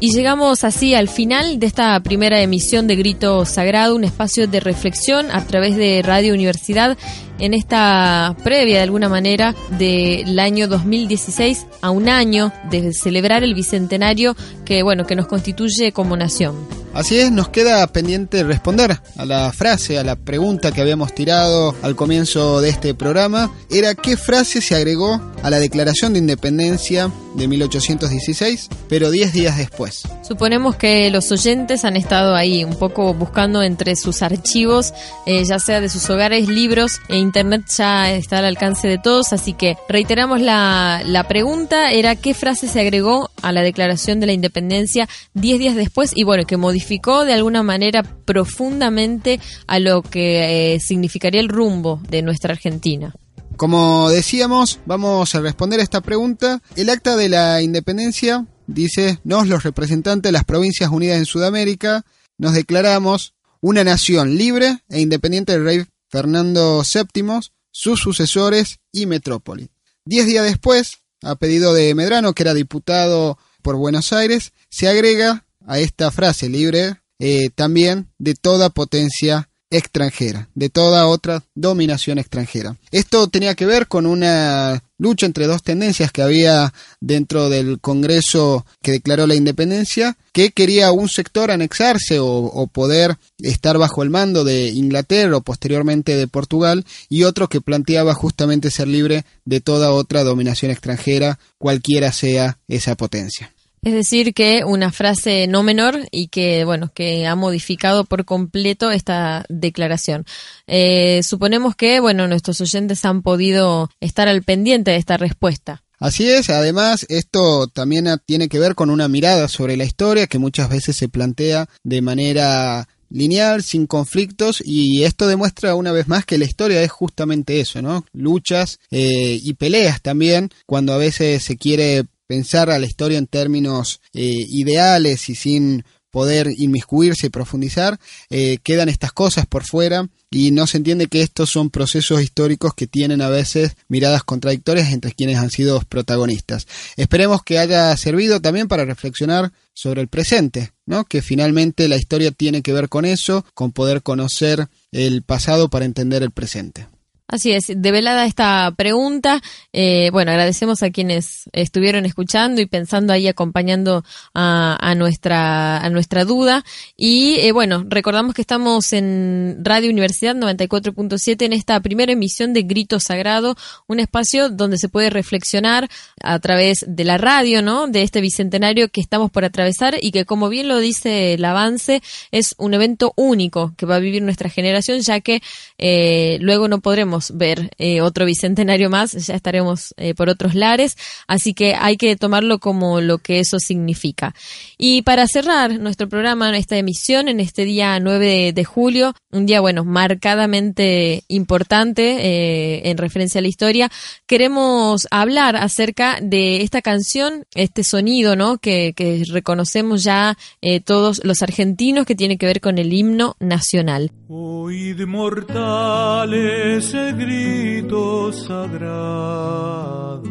Y 0.04 0.12
llegamos 0.12 0.64
así 0.64 0.94
al 0.94 1.08
final 1.08 1.58
de 1.58 1.64
esta 1.64 1.98
primera 2.00 2.38
emisión 2.42 2.86
de 2.86 2.94
Grito 2.94 3.46
Sagrado, 3.46 3.96
un 3.96 4.04
espacio 4.04 4.46
de 4.46 4.60
reflexión 4.60 5.30
a 5.30 5.46
través 5.46 5.76
de 5.76 6.02
Radio 6.04 6.34
Universidad 6.34 6.98
en 7.38 7.54
esta 7.54 8.36
previa 8.44 8.76
de 8.76 8.82
alguna 8.82 9.08
manera 9.08 9.54
del 9.78 10.38
año 10.38 10.68
2016 10.68 11.66
a 11.80 11.90
un 11.90 12.08
año 12.08 12.52
de 12.70 12.92
celebrar 12.92 13.42
el 13.42 13.54
bicentenario 13.54 14.36
que 14.64 14.82
bueno 14.82 15.06
que 15.06 15.16
nos 15.16 15.26
constituye 15.26 15.92
como 15.92 16.16
nación. 16.16 16.56
Así 16.94 17.18
es, 17.18 17.32
nos 17.32 17.48
queda 17.48 17.84
pendiente 17.88 18.44
responder 18.44 19.00
a 19.16 19.24
la 19.24 19.52
frase, 19.52 19.98
a 19.98 20.04
la 20.04 20.14
pregunta 20.14 20.70
que 20.70 20.80
habíamos 20.80 21.12
tirado 21.12 21.74
al 21.82 21.96
comienzo 21.96 22.60
de 22.60 22.68
este 22.68 22.94
programa. 22.94 23.50
Era 23.68 23.96
qué 23.96 24.16
frase 24.16 24.60
se 24.60 24.76
agregó 24.76 25.20
a 25.42 25.50
la 25.50 25.58
Declaración 25.58 26.12
de 26.12 26.20
Independencia 26.20 27.10
de 27.34 27.48
1816, 27.48 28.68
pero 28.88 29.10
10 29.10 29.32
días 29.32 29.58
después. 29.58 30.02
Suponemos 30.22 30.76
que 30.76 31.10
los 31.10 31.32
oyentes 31.32 31.84
han 31.84 31.96
estado 31.96 32.36
ahí 32.36 32.62
un 32.62 32.78
poco 32.78 33.12
buscando 33.12 33.64
entre 33.64 33.96
sus 33.96 34.22
archivos, 34.22 34.94
eh, 35.26 35.44
ya 35.44 35.58
sea 35.58 35.80
de 35.80 35.88
sus 35.88 36.08
hogares, 36.10 36.48
libros 36.48 37.00
e 37.08 37.18
internet 37.24 37.64
ya 37.76 38.12
está 38.12 38.38
al 38.38 38.44
alcance 38.44 38.86
de 38.86 38.98
todos, 38.98 39.32
así 39.32 39.52
que 39.52 39.76
reiteramos 39.88 40.40
la, 40.40 41.02
la 41.04 41.26
pregunta, 41.26 41.90
era 41.90 42.14
qué 42.14 42.34
frase 42.34 42.68
se 42.68 42.80
agregó 42.80 43.30
a 43.42 43.50
la 43.50 43.62
Declaración 43.62 44.20
de 44.20 44.26
la 44.26 44.32
Independencia 44.32 45.08
10 45.34 45.58
días 45.58 45.74
después 45.74 46.12
y 46.14 46.22
bueno, 46.22 46.44
que 46.46 46.56
modificó 46.56 47.24
de 47.24 47.32
alguna 47.32 47.62
manera 47.62 48.02
profundamente 48.02 49.40
a 49.66 49.78
lo 49.78 50.02
que 50.02 50.74
eh, 50.74 50.80
significaría 50.80 51.40
el 51.40 51.48
rumbo 51.48 52.00
de 52.08 52.22
nuestra 52.22 52.52
Argentina. 52.52 53.14
Como 53.56 54.10
decíamos, 54.10 54.80
vamos 54.84 55.34
a 55.34 55.40
responder 55.40 55.80
esta 55.80 56.00
pregunta. 56.00 56.60
El 56.74 56.90
acta 56.90 57.16
de 57.16 57.28
la 57.28 57.62
independencia 57.62 58.46
dice, 58.66 59.18
nos 59.24 59.46
los 59.46 59.62
representantes 59.62 60.28
de 60.28 60.32
las 60.32 60.44
provincias 60.44 60.90
unidas 60.90 61.18
en 61.18 61.26
Sudamérica, 61.26 62.04
nos 62.36 62.54
declaramos 62.54 63.34
una 63.60 63.84
nación 63.84 64.36
libre 64.36 64.78
e 64.88 65.00
independiente 65.00 65.52
del 65.52 65.64
rey 65.64 65.84
Fernando 66.14 66.84
VII, 66.84 67.40
sus 67.72 67.98
sucesores 67.98 68.78
y 68.92 69.06
metrópoli. 69.06 69.70
Diez 70.04 70.26
días 70.26 70.44
después, 70.44 70.98
a 71.20 71.34
pedido 71.34 71.74
de 71.74 71.92
Medrano, 71.96 72.34
que 72.34 72.44
era 72.44 72.54
diputado 72.54 73.36
por 73.62 73.74
Buenos 73.74 74.12
Aires, 74.12 74.52
se 74.70 74.86
agrega 74.86 75.44
a 75.66 75.80
esta 75.80 76.12
frase 76.12 76.48
libre 76.48 77.00
eh, 77.18 77.50
también 77.52 78.12
de 78.18 78.34
toda 78.34 78.70
potencia 78.70 79.50
extranjera, 79.70 80.48
de 80.54 80.68
toda 80.68 81.06
otra 81.06 81.42
dominación 81.54 82.18
extranjera. 82.18 82.76
Esto 82.90 83.28
tenía 83.28 83.54
que 83.54 83.66
ver 83.66 83.88
con 83.88 84.06
una 84.06 84.82
lucha 84.98 85.26
entre 85.26 85.46
dos 85.46 85.62
tendencias 85.62 86.12
que 86.12 86.22
había 86.22 86.72
dentro 87.00 87.48
del 87.48 87.80
Congreso 87.80 88.64
que 88.82 88.92
declaró 88.92 89.26
la 89.26 89.34
independencia, 89.34 90.16
que 90.32 90.50
quería 90.50 90.92
un 90.92 91.08
sector 91.08 91.50
anexarse 91.50 92.18
o, 92.20 92.68
poder 92.72 93.16
estar 93.38 93.78
bajo 93.78 94.02
el 94.02 94.10
mando 94.10 94.44
de 94.44 94.68
Inglaterra 94.68 95.36
o 95.36 95.42
posteriormente 95.42 96.16
de 96.16 96.28
Portugal, 96.28 96.84
y 97.08 97.24
otro 97.24 97.48
que 97.48 97.60
planteaba 97.60 98.14
justamente 98.14 98.70
ser 98.70 98.88
libre 98.88 99.24
de 99.44 99.60
toda 99.60 99.92
otra 99.92 100.24
dominación 100.24 100.70
extranjera, 100.70 101.38
cualquiera 101.58 102.12
sea 102.12 102.58
esa 102.68 102.94
potencia. 102.96 103.53
Es 103.84 103.92
decir, 103.92 104.32
que 104.32 104.64
una 104.64 104.90
frase 104.90 105.46
no 105.46 105.62
menor 105.62 106.08
y 106.10 106.28
que, 106.28 106.64
bueno, 106.64 106.90
que 106.94 107.26
ha 107.26 107.34
modificado 107.34 108.04
por 108.04 108.24
completo 108.24 108.90
esta 108.90 109.44
declaración. 109.50 110.24
Eh, 110.66 111.20
suponemos 111.22 111.76
que, 111.76 112.00
bueno, 112.00 112.26
nuestros 112.26 112.62
oyentes 112.62 113.04
han 113.04 113.20
podido 113.20 113.90
estar 114.00 114.26
al 114.26 114.42
pendiente 114.42 114.92
de 114.92 114.96
esta 114.96 115.18
respuesta. 115.18 115.82
Así 115.98 116.28
es, 116.28 116.48
además 116.48 117.04
esto 117.10 117.66
también 117.68 118.06
tiene 118.24 118.48
que 118.48 118.58
ver 118.58 118.74
con 118.74 118.88
una 118.88 119.06
mirada 119.06 119.48
sobre 119.48 119.76
la 119.76 119.84
historia 119.84 120.26
que 120.26 120.38
muchas 120.38 120.70
veces 120.70 120.96
se 120.96 121.08
plantea 121.08 121.68
de 121.82 122.02
manera 122.02 122.88
lineal, 123.10 123.62
sin 123.62 123.86
conflictos, 123.86 124.62
y 124.64 125.04
esto 125.04 125.28
demuestra 125.28 125.74
una 125.74 125.92
vez 125.92 126.08
más 126.08 126.24
que 126.24 126.36
la 126.36 126.46
historia 126.46 126.82
es 126.82 126.90
justamente 126.90 127.60
eso, 127.60 127.80
¿no? 127.80 128.04
Luchas 128.12 128.80
eh, 128.90 129.38
y 129.42 129.54
peleas 129.54 130.02
también, 130.02 130.50
cuando 130.66 130.92
a 130.92 130.98
veces 130.98 131.44
se 131.44 131.56
quiere 131.56 132.04
pensar 132.34 132.68
a 132.68 132.80
la 132.80 132.86
historia 132.86 133.18
en 133.18 133.28
términos 133.28 134.00
eh, 134.12 134.28
ideales 134.48 135.28
y 135.28 135.36
sin 135.36 135.84
poder 136.10 136.48
inmiscuirse 136.56 137.28
y 137.28 137.30
profundizar, 137.30 138.00
eh, 138.28 138.58
quedan 138.64 138.88
estas 138.88 139.12
cosas 139.12 139.46
por 139.46 139.64
fuera 139.64 140.08
y 140.30 140.50
no 140.50 140.66
se 140.66 140.78
entiende 140.78 141.06
que 141.06 141.22
estos 141.22 141.50
son 141.50 141.70
procesos 141.70 142.22
históricos 142.22 142.74
que 142.74 142.88
tienen 142.88 143.22
a 143.22 143.28
veces 143.28 143.76
miradas 143.86 144.24
contradictorias 144.24 144.92
entre 144.92 145.12
quienes 145.12 145.38
han 145.38 145.50
sido 145.50 145.80
protagonistas. 145.88 146.66
Esperemos 146.96 147.44
que 147.44 147.60
haya 147.60 147.96
servido 147.96 148.40
también 148.40 148.66
para 148.66 148.84
reflexionar 148.84 149.52
sobre 149.74 150.00
el 150.00 150.08
presente, 150.08 150.72
¿no? 150.86 151.04
Que 151.04 151.22
finalmente 151.22 151.86
la 151.86 151.96
historia 151.96 152.32
tiene 152.32 152.62
que 152.62 152.72
ver 152.72 152.88
con 152.88 153.04
eso, 153.04 153.44
con 153.54 153.70
poder 153.70 154.02
conocer 154.02 154.68
el 154.90 155.22
pasado 155.22 155.68
para 155.68 155.84
entender 155.84 156.24
el 156.24 156.32
presente. 156.32 156.88
Así 157.26 157.52
es, 157.52 157.72
develada 157.74 158.26
esta 158.26 158.70
pregunta, 158.76 159.40
eh, 159.72 160.10
bueno, 160.12 160.30
agradecemos 160.30 160.82
a 160.82 160.90
quienes 160.90 161.48
estuvieron 161.52 162.04
escuchando 162.04 162.60
y 162.60 162.66
pensando 162.66 163.14
ahí 163.14 163.28
acompañando 163.28 164.04
a, 164.34 164.94
nuestra 164.94 165.78
a 165.78 165.88
nuestra 165.88 166.26
duda 166.26 166.64
y 166.98 167.36
eh, 167.40 167.52
bueno, 167.52 167.82
recordamos 167.88 168.34
que 168.34 168.42
estamos 168.42 168.92
en 168.92 169.58
Radio 169.62 169.90
Universidad 169.90 170.36
94.7 170.36 171.46
en 171.46 171.54
esta 171.54 171.80
primera 171.80 172.12
emisión 172.12 172.52
de 172.52 172.62
Grito 172.62 173.00
Sagrado, 173.00 173.56
un 173.86 174.00
espacio 174.00 174.50
donde 174.50 174.76
se 174.76 174.90
puede 174.90 175.08
reflexionar 175.08 175.88
a 176.22 176.38
través 176.40 176.84
de 176.86 177.04
la 177.04 177.16
radio, 177.16 177.62
¿no? 177.62 177.86
De 177.86 178.02
este 178.02 178.20
bicentenario 178.20 178.90
que 178.90 179.00
estamos 179.00 179.30
por 179.30 179.46
atravesar 179.46 179.96
y 179.98 180.10
que 180.10 180.26
como 180.26 180.50
bien 180.50 180.68
lo 180.68 180.78
dice 180.78 181.32
el 181.32 181.44
avance 181.46 182.02
es 182.32 182.54
un 182.58 182.74
evento 182.74 183.14
único 183.16 183.72
que 183.78 183.86
va 183.86 183.96
a 183.96 184.00
vivir 184.00 184.22
nuestra 184.22 184.50
generación 184.50 185.00
ya 185.00 185.20
que 185.20 185.40
eh, 185.78 186.36
luego 186.42 186.68
no 186.68 186.80
podremos 186.80 187.13
ver 187.34 187.70
eh, 187.78 188.00
otro 188.00 188.26
bicentenario 188.26 188.90
más, 188.90 189.12
ya 189.12 189.34
estaremos 189.34 189.94
eh, 189.96 190.14
por 190.14 190.28
otros 190.28 190.54
lares, 190.54 190.96
así 191.26 191.54
que 191.54 191.74
hay 191.74 191.96
que 191.96 192.16
tomarlo 192.16 192.58
como 192.58 193.00
lo 193.00 193.18
que 193.18 193.40
eso 193.40 193.58
significa. 193.58 194.34
Y 194.78 195.02
para 195.02 195.26
cerrar 195.26 195.78
nuestro 195.78 196.08
programa, 196.08 196.56
esta 196.56 196.76
emisión, 196.76 197.28
en 197.28 197.40
este 197.40 197.64
día 197.64 197.98
9 198.00 198.52
de, 198.52 198.64
julio, 198.64 199.14
un 199.30 199.46
día, 199.46 199.60
bueno, 199.60 199.84
marcadamente 199.84 201.24
importante 201.28 202.02
eh, 202.20 202.90
en 202.90 202.98
referencia 202.98 203.38
a 203.38 203.42
la 203.42 203.48
historia, 203.48 203.90
queremos 204.26 205.06
hablar 205.10 205.56
acerca 205.56 206.18
de 206.20 206.62
esta 206.62 206.82
canción, 206.82 207.44
este 207.54 207.84
sonido, 207.84 208.36
¿no? 208.36 208.58
Que, 208.58 208.92
que 208.96 209.22
reconocemos 209.30 210.02
ya 210.04 210.36
todos 210.84 211.22
los 211.24 211.42
argentinos 211.42 212.06
que 212.06 212.14
tiene 212.14 212.38
que 212.38 212.46
ver 212.46 212.60
con 212.60 212.78
el 212.78 212.92
himno 212.92 213.36
nacional. 213.40 214.10
Oíd 214.28 215.00
mortales 215.06 216.94
grito 217.12 218.32
sagrado, 218.32 220.22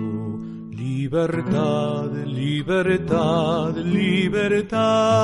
libertad, 0.72 2.12
libertad, 2.26 3.76
libertad 3.78 5.24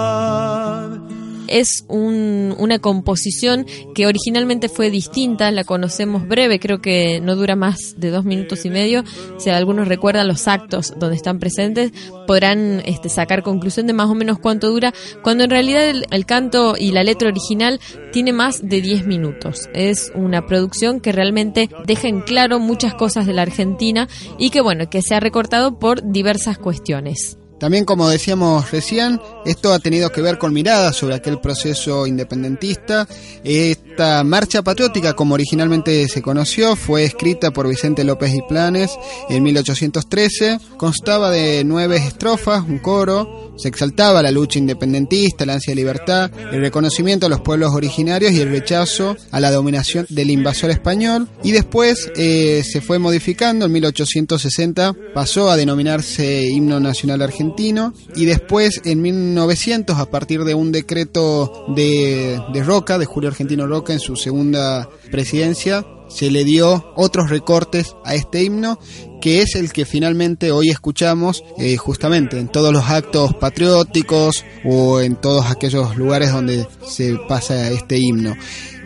es 1.49 1.85
un, 1.87 2.55
una 2.57 2.79
composición 2.79 3.65
que 3.93 4.07
originalmente 4.07 4.69
fue 4.69 4.89
distinta, 4.89 5.51
la 5.51 5.63
conocemos 5.63 6.27
breve, 6.27 6.59
creo 6.59 6.79
que 6.79 7.19
no 7.21 7.35
dura 7.35 7.55
más 7.55 7.95
de 7.97 8.09
dos 8.09 8.25
minutos 8.25 8.65
y 8.65 8.69
medio. 8.69 9.03
Si 9.37 9.49
algunos 9.49 9.87
recuerdan 9.87 10.27
los 10.27 10.47
actos 10.47 10.93
donde 10.97 11.15
están 11.15 11.39
presentes, 11.39 11.91
podrán 12.27 12.81
este, 12.85 13.09
sacar 13.09 13.43
conclusión 13.43 13.87
de 13.87 13.93
más 13.93 14.09
o 14.09 14.15
menos 14.15 14.39
cuánto 14.39 14.69
dura, 14.69 14.93
cuando 15.23 15.43
en 15.43 15.49
realidad 15.49 15.89
el, 15.89 16.05
el 16.11 16.25
canto 16.25 16.75
y 16.77 16.91
la 16.91 17.03
letra 17.03 17.29
original 17.29 17.79
tiene 18.11 18.33
más 18.33 18.61
de 18.61 18.81
10 18.81 19.05
minutos. 19.07 19.69
Es 19.73 20.11
una 20.15 20.45
producción 20.45 20.99
que 20.99 21.11
realmente 21.11 21.69
deja 21.85 22.07
en 22.07 22.21
claro 22.21 22.59
muchas 22.59 22.93
cosas 22.93 23.25
de 23.25 23.33
la 23.33 23.43
Argentina 23.43 24.07
y 24.37 24.49
que 24.49 24.61
bueno, 24.61 24.89
que 24.89 25.01
se 25.01 25.15
ha 25.15 25.19
recortado 25.19 25.79
por 25.79 26.11
diversas 26.11 26.57
cuestiones. 26.57 27.37
También, 27.59 27.83
como 27.83 28.07
decíamos 28.07 28.71
recién, 28.71 29.19
esto 29.45 29.73
ha 29.73 29.79
tenido 29.79 30.11
que 30.11 30.21
ver 30.21 30.37
con 30.37 30.53
miradas 30.53 30.95
sobre 30.95 31.15
aquel 31.15 31.39
proceso 31.39 32.07
independentista. 32.07 33.07
Esta 33.43 34.23
marcha 34.23 34.61
patriótica, 34.61 35.13
como 35.13 35.33
originalmente 35.33 36.07
se 36.07 36.21
conoció, 36.21 36.75
fue 36.75 37.03
escrita 37.03 37.51
por 37.51 37.67
Vicente 37.67 38.03
López 38.03 38.33
y 38.33 38.41
Planes 38.47 38.91
en 39.29 39.43
1813. 39.43 40.59
Constaba 40.77 41.31
de 41.31 41.63
nueve 41.65 41.97
estrofas, 41.97 42.63
un 42.67 42.79
coro. 42.79 43.53
Se 43.57 43.67
exaltaba 43.67 44.21
la 44.21 44.31
lucha 44.31 44.57
independentista, 44.57 45.45
la 45.45 45.55
ansia 45.55 45.71
de 45.71 45.75
libertad, 45.75 46.31
el 46.51 46.61
reconocimiento 46.61 47.25
a 47.25 47.29
los 47.29 47.41
pueblos 47.41 47.73
originarios 47.73 48.31
y 48.31 48.39
el 48.39 48.49
rechazo 48.49 49.17
a 49.31 49.39
la 49.41 49.51
dominación 49.51 50.05
del 50.09 50.29
invasor 50.29 50.69
español. 50.69 51.27
Y 51.43 51.51
después 51.51 52.09
eh, 52.15 52.63
se 52.63 52.79
fue 52.81 52.99
modificando. 52.99 53.65
En 53.65 53.71
1860 53.73 54.95
pasó 55.13 55.49
a 55.49 55.57
denominarse 55.57 56.47
Himno 56.47 56.79
Nacional 56.79 57.21
Argentino 57.21 57.93
y 58.15 58.25
después 58.25 58.81
en 58.85 59.01
1900 59.29 59.97
a 59.97 60.09
partir 60.09 60.43
de 60.43 60.53
un 60.53 60.71
decreto 60.71 61.65
de, 61.75 62.41
de 62.53 62.63
Roca, 62.63 62.97
de 62.97 63.05
Julio 63.05 63.29
Argentino 63.29 63.67
Roca 63.67 63.93
en 63.93 63.99
su 63.99 64.15
segunda 64.15 64.89
presidencia, 65.11 65.85
se 66.09 66.31
le 66.31 66.43
dio 66.43 66.91
otros 66.95 67.29
recortes 67.29 67.95
a 68.03 68.15
este 68.15 68.43
himno 68.43 68.79
que 69.21 69.41
es 69.41 69.55
el 69.55 69.71
que 69.71 69.85
finalmente 69.85 70.51
hoy 70.51 70.69
escuchamos 70.69 71.43
eh, 71.57 71.77
justamente 71.77 72.39
en 72.39 72.47
todos 72.47 72.73
los 72.73 72.89
actos 72.89 73.33
patrióticos 73.35 74.45
o 74.65 75.01
en 75.01 75.15
todos 75.15 75.45
aquellos 75.47 75.97
lugares 75.97 76.31
donde 76.31 76.67
se 76.87 77.17
pasa 77.27 77.69
este 77.69 77.97
himno. 77.97 78.33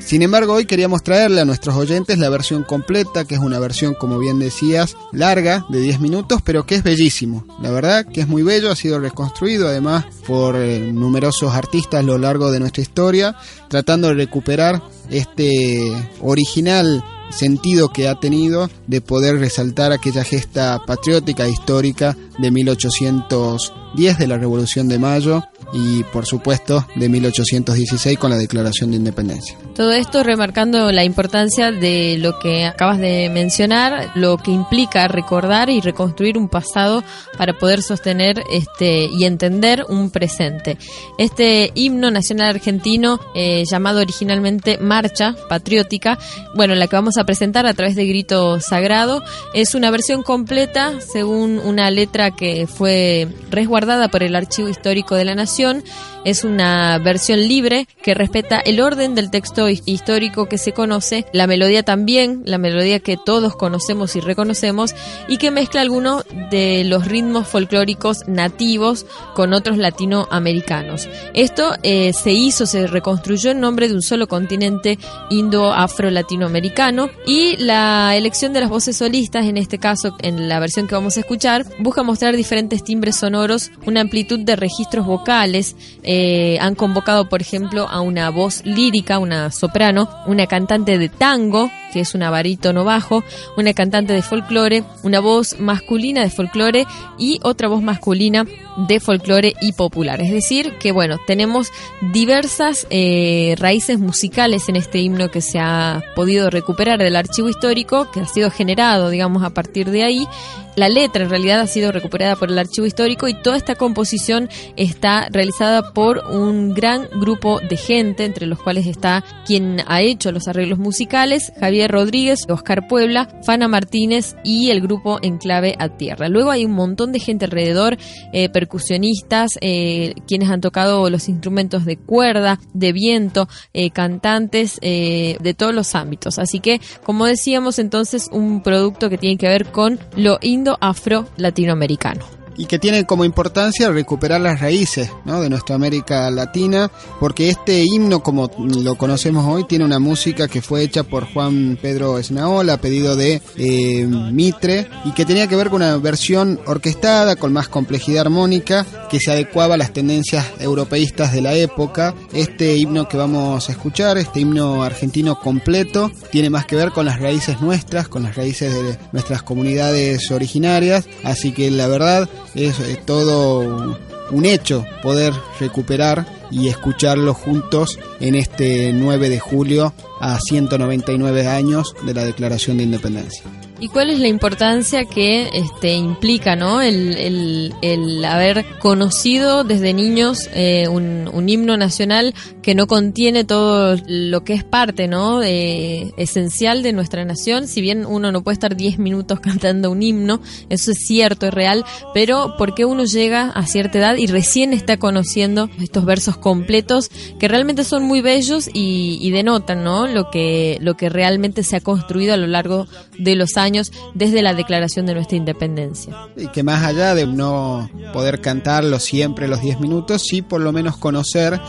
Sin 0.05 0.21
embargo, 0.21 0.53
hoy 0.53 0.65
queríamos 0.65 1.01
traerle 1.01 1.41
a 1.41 1.45
nuestros 1.45 1.75
oyentes 1.75 2.17
la 2.17 2.29
versión 2.29 2.63
completa, 2.63 3.25
que 3.25 3.35
es 3.35 3.41
una 3.41 3.57
versión, 3.57 3.93
como 3.93 4.19
bien 4.19 4.37
decías, 4.37 4.97
larga, 5.13 5.65
de 5.69 5.79
10 5.79 6.01
minutos, 6.01 6.41
pero 6.43 6.65
que 6.65 6.75
es 6.75 6.83
bellísimo. 6.83 7.45
La 7.61 7.71
verdad 7.71 8.05
que 8.05 8.21
es 8.21 8.27
muy 8.27 8.43
bello, 8.43 8.69
ha 8.69 8.75
sido 8.75 8.99
reconstruido 8.99 9.67
además 9.67 10.05
por 10.27 10.57
eh, 10.57 10.91
numerosos 10.91 11.53
artistas 11.53 12.01
a 12.01 12.03
lo 12.03 12.17
largo 12.17 12.51
de 12.51 12.59
nuestra 12.59 12.81
historia, 12.81 13.35
tratando 13.69 14.09
de 14.09 14.15
recuperar 14.15 14.83
este 15.09 15.79
original 16.21 17.03
sentido 17.29 17.89
que 17.89 18.07
ha 18.07 18.19
tenido 18.19 18.69
de 18.87 19.01
poder 19.01 19.39
resaltar 19.39 19.91
aquella 19.91 20.23
gesta 20.23 20.79
patriótica 20.85 21.45
e 21.45 21.51
histórica 21.51 22.15
de 22.37 22.51
1810 22.51 24.17
de 24.17 24.27
la 24.27 24.37
Revolución 24.37 24.87
de 24.87 24.99
Mayo 24.99 25.43
y 25.73 26.03
por 26.03 26.25
supuesto 26.25 26.85
de 26.95 27.09
1816 27.09 28.19
con 28.19 28.29
la 28.29 28.37
Declaración 28.37 28.91
de 28.91 28.97
Independencia. 28.97 29.57
Todo 29.75 29.91
esto 29.91 30.23
remarcando 30.23 30.91
la 30.91 31.03
importancia 31.03 31.71
de 31.71 32.17
lo 32.19 32.37
que 32.37 32.65
acabas 32.65 32.99
de 32.99 33.29
mencionar, 33.29 34.11
lo 34.13 34.37
que 34.37 34.51
implica 34.51 35.07
recordar 35.07 35.69
y 35.69 35.81
reconstruir 35.81 36.37
un 36.37 36.47
pasado 36.47 37.03
para 37.37 37.53
poder 37.57 37.81
sostener 37.81 38.43
este 38.51 39.05
y 39.05 39.25
entender 39.25 39.85
un 39.89 40.11
presente. 40.11 40.77
Este 41.17 41.71
himno 41.73 42.11
nacional 42.11 42.49
argentino 42.49 43.19
eh, 43.33 43.63
llamado 43.69 44.01
originalmente 44.01 44.77
Marcha 44.77 45.35
Patriótica, 45.49 46.19
bueno, 46.55 46.75
la 46.75 46.87
que 46.87 46.95
vamos 46.95 47.17
a 47.17 47.23
presentar 47.23 47.65
a 47.65 47.73
través 47.73 47.95
de 47.95 48.05
Grito 48.05 48.59
Sagrado, 48.59 49.23
es 49.55 49.73
una 49.73 49.89
versión 49.89 50.21
completa 50.21 51.01
según 51.01 51.57
una 51.57 51.89
letra 51.89 52.31
que 52.31 52.67
fue 52.67 53.27
resguardada 53.49 54.09
por 54.09 54.21
el 54.21 54.35
Archivo 54.35 54.69
Histórico 54.69 55.15
de 55.15 55.25
la 55.25 55.33
Nación 55.33 55.62
información 55.63 56.12
es 56.25 56.43
una 56.43 56.97
versión 56.99 57.47
libre 57.47 57.87
que 58.01 58.13
respeta 58.13 58.59
el 58.59 58.81
orden 58.81 59.15
del 59.15 59.29
texto 59.29 59.67
histórico 59.69 60.47
que 60.47 60.57
se 60.57 60.71
conoce, 60.71 61.25
la 61.33 61.47
melodía 61.47 61.83
también, 61.83 62.41
la 62.45 62.57
melodía 62.57 62.99
que 62.99 63.17
todos 63.17 63.55
conocemos 63.55 64.15
y 64.15 64.19
reconocemos, 64.19 64.95
y 65.27 65.37
que 65.37 65.51
mezcla 65.51 65.81
algunos 65.81 66.25
de 66.51 66.83
los 66.85 67.05
ritmos 67.07 67.47
folclóricos 67.47 68.27
nativos 68.27 69.05
con 69.35 69.53
otros 69.53 69.77
latinoamericanos. 69.77 71.09
Esto 71.33 71.73
eh, 71.83 72.13
se 72.13 72.31
hizo, 72.31 72.65
se 72.65 72.87
reconstruyó 72.87 73.51
en 73.51 73.59
nombre 73.59 73.87
de 73.87 73.95
un 73.95 74.01
solo 74.01 74.27
continente 74.27 74.97
indo-afro-latinoamericano 75.29 77.09
y 77.25 77.57
la 77.57 78.15
elección 78.15 78.53
de 78.53 78.61
las 78.61 78.69
voces 78.69 78.97
solistas, 78.97 79.45
en 79.45 79.57
este 79.57 79.77
caso 79.77 80.15
en 80.19 80.47
la 80.49 80.59
versión 80.59 80.87
que 80.87 80.95
vamos 80.95 81.17
a 81.17 81.21
escuchar, 81.21 81.65
busca 81.79 82.03
mostrar 82.03 82.35
diferentes 82.35 82.83
timbres 82.83 83.15
sonoros, 83.17 83.71
una 83.85 84.01
amplitud 84.01 84.39
de 84.39 84.55
registros 84.55 85.05
vocales, 85.05 85.75
eh, 86.03 86.12
han 86.59 86.75
convocado, 86.75 87.29
por 87.29 87.41
ejemplo, 87.41 87.87
a 87.89 88.01
una 88.01 88.29
voz 88.29 88.65
lírica, 88.65 89.19
una 89.19 89.51
soprano, 89.51 90.09
una 90.25 90.47
cantante 90.47 90.97
de 90.97 91.09
tango, 91.09 91.69
que 91.93 91.99
es 91.99 92.15
una 92.15 92.31
barítono 92.31 92.83
bajo, 92.83 93.23
una 93.55 93.73
cantante 93.73 94.13
de 94.13 94.23
folclore, 94.23 94.83
una 95.03 95.19
voz 95.19 95.59
masculina 95.59 96.21
de 96.21 96.31
folclore 96.31 96.85
y 97.19 97.39
otra 97.43 97.67
voz 97.67 97.83
masculina 97.83 98.45
de 98.75 98.99
folclore 98.99 99.53
y 99.61 99.73
popular. 99.73 100.19
Es 100.21 100.31
decir, 100.31 100.73
que 100.79 100.91
bueno, 100.91 101.19
tenemos 101.27 101.69
diversas 102.11 102.87
eh, 102.89 103.55
raíces 103.59 103.99
musicales 103.99 104.67
en 104.67 104.75
este 104.75 104.99
himno 104.99 105.29
que 105.29 105.41
se 105.41 105.59
ha 105.59 106.03
podido 106.15 106.49
recuperar 106.49 106.99
del 106.99 107.15
archivo 107.15 107.49
histórico, 107.49 108.09
que 108.11 108.21
ha 108.21 108.25
sido 108.25 108.49
generado, 108.49 109.09
digamos, 109.09 109.43
a 109.43 109.51
partir 109.51 109.91
de 109.91 110.03
ahí 110.03 110.27
la 110.75 110.89
letra 110.89 111.23
en 111.23 111.29
realidad 111.29 111.59
ha 111.59 111.67
sido 111.67 111.91
recuperada 111.91 112.35
por 112.35 112.49
el 112.49 112.57
archivo 112.57 112.87
histórico 112.87 113.27
y 113.27 113.35
toda 113.35 113.57
esta 113.57 113.75
composición 113.75 114.49
está 114.75 115.27
realizada 115.29 115.93
por 115.93 116.19
un 116.31 116.73
gran 116.73 117.07
grupo 117.19 117.59
de 117.59 117.77
gente, 117.77 118.25
entre 118.25 118.47
los 118.47 118.59
cuales 118.59 118.87
está 118.87 119.23
quien 119.45 119.81
ha 119.87 120.01
hecho 120.01 120.31
los 120.31 120.47
arreglos 120.47 120.79
musicales, 120.79 121.53
Javier 121.59 121.82
Rodríguez, 121.87 122.39
Oscar 122.49 122.87
Puebla, 122.87 123.29
Fana 123.43 123.67
Martínez 123.67 124.35
y 124.43 124.69
el 124.69 124.81
grupo 124.81 125.19
Enclave 125.21 125.75
a 125.79 125.89
Tierra. 125.89 126.29
Luego 126.29 126.51
hay 126.51 126.65
un 126.65 126.73
montón 126.73 127.11
de 127.11 127.19
gente 127.19 127.45
alrededor, 127.45 127.97
eh, 128.31 128.49
percusionistas, 128.49 129.57
eh, 129.61 130.13
quienes 130.27 130.49
han 130.49 130.61
tocado 130.61 131.09
los 131.09 131.29
instrumentos 131.29 131.85
de 131.85 131.97
cuerda, 131.97 132.59
de 132.73 132.93
viento, 132.93 133.47
eh, 133.73 133.89
cantantes 133.91 134.79
de 134.81 135.55
todos 135.57 135.73
los 135.73 135.95
ámbitos. 135.95 136.39
Así 136.39 136.59
que, 136.59 136.81
como 137.03 137.25
decíamos, 137.25 137.79
entonces 137.79 138.29
un 138.31 138.61
producto 138.61 139.09
que 139.09 139.17
tiene 139.17 139.37
que 139.37 139.47
ver 139.47 139.67
con 139.67 139.99
lo 140.15 140.39
afro-latinoamericano 140.79 142.42
y 142.57 142.65
que 142.65 142.79
tiene 142.79 143.05
como 143.05 143.25
importancia 143.25 143.89
recuperar 143.91 144.41
las 144.41 144.59
raíces 144.59 145.09
de 145.25 145.49
nuestra 145.49 145.75
América 145.75 146.29
Latina, 146.29 146.91
porque 147.19 147.49
este 147.49 147.83
himno, 147.83 148.21
como 148.21 148.49
lo 148.57 148.95
conocemos 148.95 149.45
hoy, 149.45 149.65
tiene 149.65 149.85
una 149.85 149.99
música 149.99 150.47
que 150.47 150.61
fue 150.61 150.83
hecha 150.83 151.03
por 151.03 151.31
Juan 151.31 151.77
Pedro 151.81 152.19
Esnaola, 152.19 152.73
a 152.73 152.77
pedido 152.77 153.15
de 153.15 153.41
eh, 153.57 154.05
Mitre, 154.05 154.87
y 155.05 155.11
que 155.11 155.25
tenía 155.25 155.47
que 155.47 155.55
ver 155.55 155.69
con 155.69 155.81
una 155.81 155.97
versión 155.97 156.59
orquestada, 156.65 157.35
con 157.35 157.53
más 157.53 157.67
complejidad 157.67 158.21
armónica, 158.21 158.85
que 159.09 159.19
se 159.19 159.31
adecuaba 159.31 159.75
a 159.75 159.77
las 159.77 159.93
tendencias 159.93 160.45
europeístas 160.59 161.33
de 161.33 161.41
la 161.41 161.53
época. 161.55 162.13
Este 162.33 162.75
himno 162.77 163.07
que 163.07 163.17
vamos 163.17 163.69
a 163.69 163.71
escuchar, 163.71 164.17
este 164.17 164.41
himno 164.41 164.83
argentino 164.83 165.39
completo, 165.39 166.11
tiene 166.31 166.49
más 166.49 166.65
que 166.65 166.75
ver 166.75 166.91
con 166.91 167.05
las 167.05 167.19
raíces 167.19 167.61
nuestras, 167.61 168.07
con 168.07 168.23
las 168.23 168.35
raíces 168.35 168.73
de 168.73 168.97
nuestras 169.11 169.43
comunidades 169.43 170.31
originarias, 170.31 171.05
así 171.23 171.51
que 171.51 171.69
la 171.71 171.87
verdad 171.87 172.29
es, 172.55 173.05
todo 173.05 173.97
un 174.31 174.45
hecho 174.45 174.85
poder 175.01 175.33
recuperar 175.59 176.25
y 176.49 176.67
escucharlo 176.67 177.33
juntos 177.33 177.99
en 178.19 178.35
este 178.35 178.93
9 178.93 179.29
de 179.29 179.39
julio 179.39 179.93
a 180.19 180.39
199 180.39 181.47
años 181.47 181.95
de 182.05 182.13
la 182.13 182.23
Declaración 182.25 182.77
de 182.77 182.83
Independencia. 182.83 183.43
¿Y 183.79 183.89
cuál 183.89 184.11
es 184.11 184.19
la 184.19 184.29
importancia 184.29 185.03
que 185.03 185.49
este, 185.53 185.93
implica 185.93 186.55
¿no? 186.55 186.81
el, 186.81 187.73
el, 187.81 188.23
haber 188.23 188.63
conocido 188.79 189.65
desde 189.65 189.93
niños 189.93 190.49
eh, 190.53 190.87
un, 190.87 191.29
un, 191.33 191.49
himno 191.49 191.75
nacional 191.75 192.33
que 192.63 192.73
no 192.73 192.87
contiene 192.87 193.43
todo 193.43 193.95
lo 194.07 194.43
que 194.43 194.53
es 194.53 194.63
parte 194.63 195.07
¿no? 195.07 195.39
de, 195.39 196.13
esencial 196.17 196.81
de 196.81 196.93
nuestra 196.93 197.23
nación? 197.25 197.67
Si 197.67 197.81
bien 197.81 198.05
uno 198.05 198.31
no 198.31 198.43
puede 198.43 198.53
estar 198.53 198.75
10 198.75 198.97
minutos 198.97 199.39
cantando 199.41 199.91
un 199.91 200.01
himno, 200.01 200.41
eso 200.69 200.91
es 200.91 200.97
cierto, 201.05 201.45
es 201.47 201.53
real, 201.53 201.85
pero 202.13 202.55
¿por 202.57 202.73
qué 202.73 202.85
uno 202.85 203.05
llega 203.05 203.49
a 203.49 203.67
cierta 203.67 203.99
edad 203.99 204.15
y 204.15 204.25
recién 204.25 204.73
está 204.73 204.97
conociendo 204.97 205.69
estos 205.79 206.05
versos 206.05 206.37
completos 206.37 207.11
que 207.39 207.47
realmente 207.47 207.83
son 207.83 208.03
muy 208.03 208.21
bellos 208.21 208.67
y, 208.73 209.19
y 209.21 209.29
denotan 209.29 209.83
¿no? 209.83 210.07
lo, 210.07 210.31
que, 210.31 210.79
lo 210.81 210.95
que 210.95 211.09
realmente 211.09 211.61
se 211.61 211.75
ha 211.75 211.81
construido 211.81 212.33
a 212.33 212.37
lo 212.37 212.47
largo 212.47 212.87
de 213.19 213.35
los 213.35 213.57
años? 213.57 213.91
desde 214.13 214.41
la 214.41 214.53
declaración 214.53 215.05
de 215.05 215.13
nuestra 215.13 215.37
independencia. 215.37 216.15
Y 216.37 216.47
que 216.47 216.63
más 216.63 216.83
allá 216.83 217.15
de 217.15 217.27
no 217.27 217.89
poder 218.13 218.41
cantarlo 218.41 218.99
siempre 218.99 219.47
los 219.47 219.61
10 219.61 219.79
minutos, 219.79 220.23
sí 220.23 220.41
por 220.41 220.61
lo 220.61 220.71
menos 220.71 220.97
conocer 220.97 221.59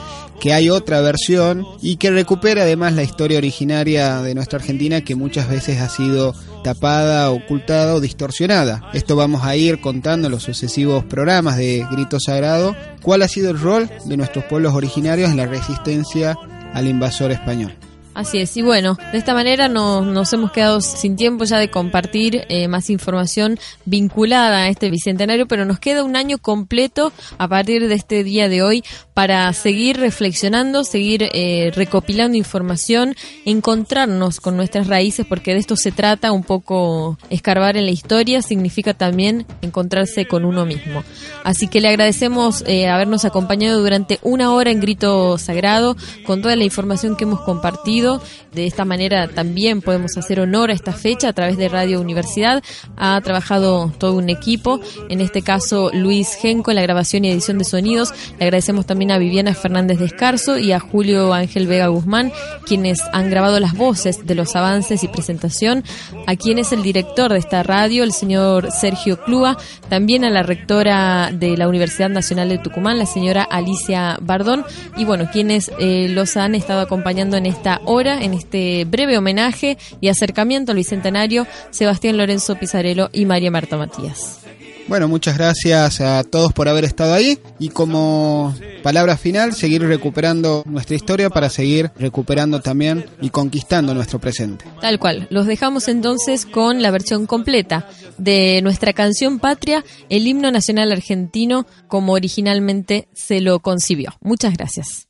que 0.41 0.53
hay 0.53 0.69
otra 0.85 1.01
versión 1.01 1.67
y 1.81 1.97
que 1.97 2.11
recupera 2.11 2.63
además 2.63 2.93
la 2.93 3.03
historia 3.03 3.39
originaria 3.39 4.21
de 4.21 4.35
nuestra 4.35 4.59
Argentina 4.59 5.01
que 5.01 5.15
muchas 5.15 5.49
veces 5.49 5.81
ha 5.81 5.89
sido 5.89 6.35
tapada, 6.63 7.31
ocultada 7.31 7.95
o 7.95 8.01
distorsionada. 8.01 8.91
Esto 8.93 9.17
vamos 9.17 9.45
a 9.45 9.57
ir 9.57 9.81
contando 9.81 10.27
en 10.27 10.33
los 10.33 10.43
sucesivos 10.43 11.03
programas 11.05 11.57
de 11.57 11.87
Grito 11.91 12.21
Sagrado 12.21 12.77
cuál 13.01 13.23
ha 13.23 13.29
sido 13.29 13.51
el 13.51 13.59
rol 13.59 13.89
de 14.05 14.17
nuestros 14.19 14.45
pueblos 14.45 14.75
originarios 14.75 15.31
en 15.31 15.39
la 15.39 15.47
resistencia 15.47 16.37
al 16.75 16.87
invasor 16.87 17.33
español. 17.33 17.75
Así 18.15 18.39
es, 18.39 18.57
y 18.57 18.63
bueno, 18.63 18.97
de 19.11 19.19
esta 19.19 19.35
manera 19.35 19.69
nos, 19.69 20.33
hemos 20.33 20.53
quedado 20.53 20.81
sin 20.81 21.17
tiempo 21.17 21.45
ya 21.45 21.59
de 21.59 21.69
compartir 21.69 22.45
eh, 22.49 22.69
más 22.69 22.89
información 22.89 23.59
vinculada 23.87 24.59
a 24.59 24.69
este 24.69 24.89
bicentenario, 24.89 25.49
pero 25.49 25.65
nos 25.65 25.81
queda 25.81 26.05
un 26.05 26.15
año 26.15 26.39
completo 26.39 27.13
a 27.39 27.49
partir 27.49 27.89
de 27.89 27.95
este 27.95 28.23
día 28.23 28.49
de 28.49 28.63
hoy 28.63 28.85
para 29.15 29.53
seguir 29.53 29.99
reflexionando, 29.99 30.85
seguir 30.85 31.29
eh, 31.33 31.73
recopilando 31.75 32.39
información, 32.39 33.17
encontrarnos 33.45 34.41
con 34.41 34.57
nuestras 34.57 34.87
raíces, 34.87 35.27
porque 35.29 35.53
de 35.53 35.59
esto 35.59 35.75
se 35.75 35.91
trata 35.91 36.31
un 36.31 36.45
poco 36.45 37.19
escarbar 37.31 37.77
en 37.77 37.85
la 37.85 37.91
historia, 37.91 38.43
significa 38.43 38.95
también 38.95 39.45
encontrarse 39.61 40.27
con 40.27 40.45
uno 40.45 40.65
mismo. 40.65 41.03
Así 41.43 41.67
que 41.67 41.81
le 41.81 41.89
agradecemos 41.89 42.63
eh, 42.69 42.89
habernos 42.89 43.25
acompañado 43.25 43.81
durante 43.81 44.21
una 44.23 44.53
hora 44.53 44.71
en 44.71 44.81
Grito 44.81 45.37
Sagrado 45.37 45.97
con 46.25 46.43
toda 46.43 46.55
la 46.55 46.65
información 46.65 47.17
que 47.17 47.25
hemos 47.25 47.41
compartido 47.41 48.04
de 48.53 48.67
esta 48.67 48.85
manera 48.85 49.29
también 49.29 49.81
podemos 49.81 50.17
hacer 50.17 50.41
honor 50.41 50.71
a 50.71 50.75
esta 50.75 50.93
fecha 50.93 51.29
a 51.29 51.33
través 51.33 51.57
de 51.57 51.69
Radio 51.69 52.01
Universidad. 52.01 52.63
Ha 52.97 53.21
trabajado 53.21 53.93
todo 53.99 54.15
un 54.15 54.31
equipo, 54.31 54.81
en 55.09 55.21
este 55.21 55.43
caso 55.43 55.91
Luis 55.93 56.35
Genco 56.35 56.71
en 56.71 56.77
la 56.77 56.83
grabación 56.83 57.25
y 57.25 57.31
edición 57.31 57.59
de 57.59 57.65
sonidos. 57.65 58.13
Le 58.39 58.45
agradecemos 58.45 58.87
también 58.87 59.11
a 59.11 59.19
Viviana 59.19 59.55
Fernández 59.55 59.99
Descarso 59.99 60.59
y 60.59 60.73
a 60.73 60.81
Julio 60.81 61.33
Ángel 61.33 61.67
Vega 61.67 61.89
Guzmán, 61.89 62.33
quienes 62.67 63.01
han 63.13 63.31
grabado 63.31 63.59
las 63.61 63.75
voces 63.75 64.27
de 64.27 64.35
los 64.35 64.55
avances 64.57 65.03
y 65.03 65.09
presentación. 65.09 65.85
a 66.27 66.37
quien 66.37 66.59
es 66.59 66.73
el 66.73 66.83
director 66.83 67.33
de 67.33 67.39
esta 67.39 67.63
radio, 67.63 68.03
el 68.03 68.13
señor 68.13 68.71
Sergio 68.71 69.23
Clua, 69.23 69.57
también 69.89 70.25
a 70.25 70.31
la 70.31 70.43
rectora 70.43 71.31
de 71.33 71.57
la 71.57 71.69
Universidad 71.69 72.09
Nacional 72.09 72.49
de 72.49 72.59
Tucumán, 72.59 72.99
la 72.99 73.07
señora 73.07 73.43
Alicia 73.43 74.19
Bardón, 74.21 74.65
y 74.97 75.05
bueno, 75.05 75.29
quienes 75.33 75.71
eh, 75.79 76.09
los 76.09 76.37
han 76.37 76.55
estado 76.55 76.81
acompañando 76.81 77.37
en 77.37 77.47
esta 77.47 77.81
hora, 77.85 77.94
en 78.03 78.35
este 78.35 78.85
breve 78.85 79.17
homenaje 79.17 79.79
y 80.01 80.09
acercamiento 80.09 80.73
al 80.73 80.77
Bicentenario, 80.77 81.47
Sebastián 81.71 82.17
Lorenzo 82.17 82.57
Pizarello 82.57 83.09
y 83.13 83.25
María 83.25 83.53
Marta 83.53 83.77
Matías. 83.77 84.41
Bueno, 84.87 85.09
muchas 85.09 85.39
gracias 85.39 86.01
a 86.01 86.25
todos 86.25 86.53
por 86.53 86.69
haber 86.69 86.85
estado 86.85 87.15
ahí 87.15 87.39
y 87.59 87.71
como 87.71 88.55
palabra 88.83 89.17
final, 89.17 89.55
seguir 89.55 89.83
recuperando 89.83 90.63
nuestra 90.67 90.97
historia 90.97 91.31
para 91.31 91.49
seguir 91.49 91.91
recuperando 91.97 92.61
también 92.61 93.07
y 93.23 93.31
conquistando 93.31 93.95
nuestro 93.95 94.19
presente. 94.19 94.67
Tal 94.83 94.99
cual. 94.99 95.27
Los 95.31 95.47
dejamos 95.47 95.89
entonces 95.89 96.45
con 96.45 96.83
la 96.83 96.91
versión 96.91 97.27
completa 97.27 97.89
de 98.19 98.61
nuestra 98.63 98.93
canción 98.93 99.39
Patria, 99.39 99.85
el 100.11 100.27
himno 100.27 100.51
nacional 100.51 100.93
argentino, 100.93 101.67
como 101.89 102.13
originalmente 102.13 103.09
se 103.15 103.41
lo 103.41 103.61
concibió. 103.61 104.15
Muchas 104.21 104.55
gracias. 104.55 105.07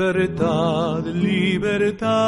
Libertad, 0.00 1.04
libertad. 1.04 2.22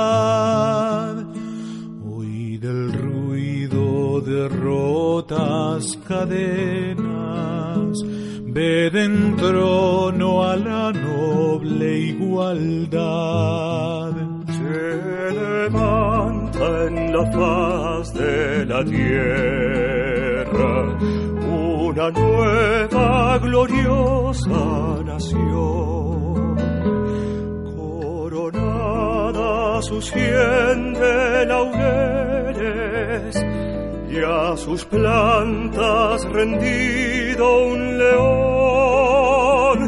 Oíd 2.05 2.63
el 2.63 2.93
ruido 2.93 4.21
de 4.21 4.49
rotas 4.51 5.99
cadenas, 6.07 8.05
ved 8.45 8.95
en 8.95 9.37
trono 9.37 10.43
a 10.43 10.55
la 10.57 10.93
noble 10.93 11.99
igualdad. 12.13 13.01
Se 14.59 15.33
levanta 15.41 16.85
en 16.89 16.97
la 17.15 17.25
faz 17.33 18.13
de 18.13 18.67
la 18.67 18.85
tierra 18.85 20.75
una 21.49 22.11
nueva 22.11 23.39
gloriosa 23.39 25.03
nación. 25.07 26.22
Sus 29.83 30.07
cien 30.13 30.95
de 30.95 31.45
laureles 31.47 33.37
y 34.11 34.19
a 34.25 34.57
sus 34.57 34.85
plantas 34.85 36.25
rendido 36.31 37.67
un 37.67 37.99
león 37.99 39.79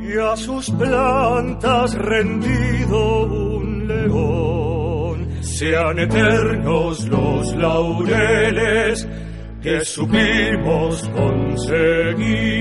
y 0.00 0.16
a 0.18 0.36
sus 0.36 0.70
plantas 0.70 1.94
rendido 1.94 3.24
un 3.24 3.88
león. 3.88 5.42
Sean 5.42 5.98
eternos 5.98 7.08
los 7.08 7.56
laureles 7.56 9.08
que 9.60 9.84
supimos 9.84 11.08
conseguir 11.08 12.54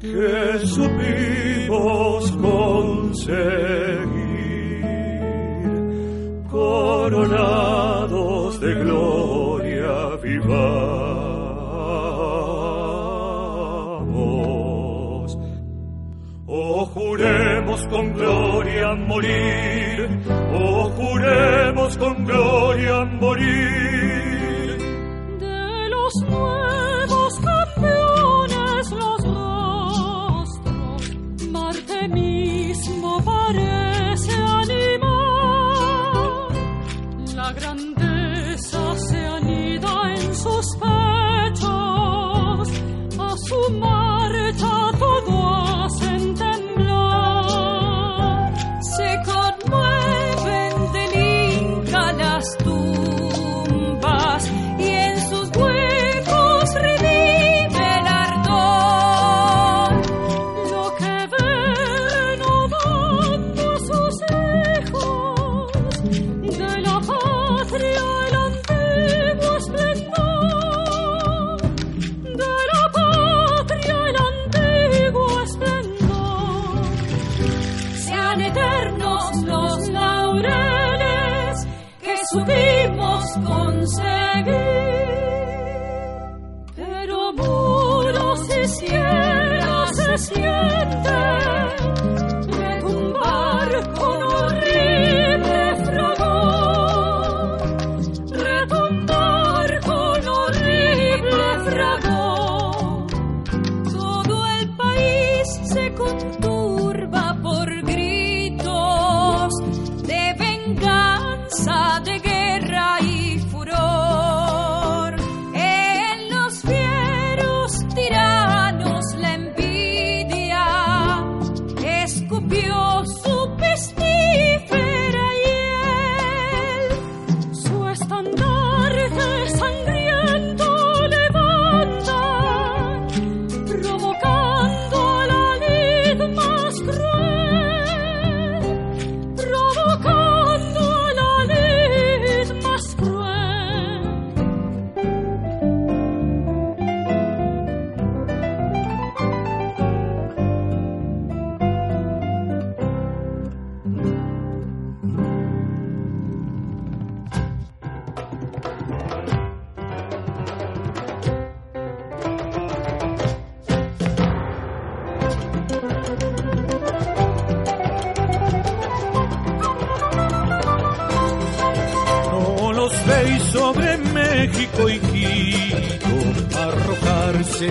que 0.00 0.58
supimos 0.66 2.30
conseguir 2.32 3.85
coronados 7.10 8.60
de 8.60 8.74
gloria 8.74 10.16
vivamos. 10.22 10.66
Oh 16.48 16.86
juremos 16.86 17.86
con 17.86 18.12
gloria 18.12 18.94
morir. 18.96 20.08
Oh 20.52 20.90
juremos 20.96 21.96
con 21.96 22.24
gloria 22.24 23.04
morir 23.04 23.85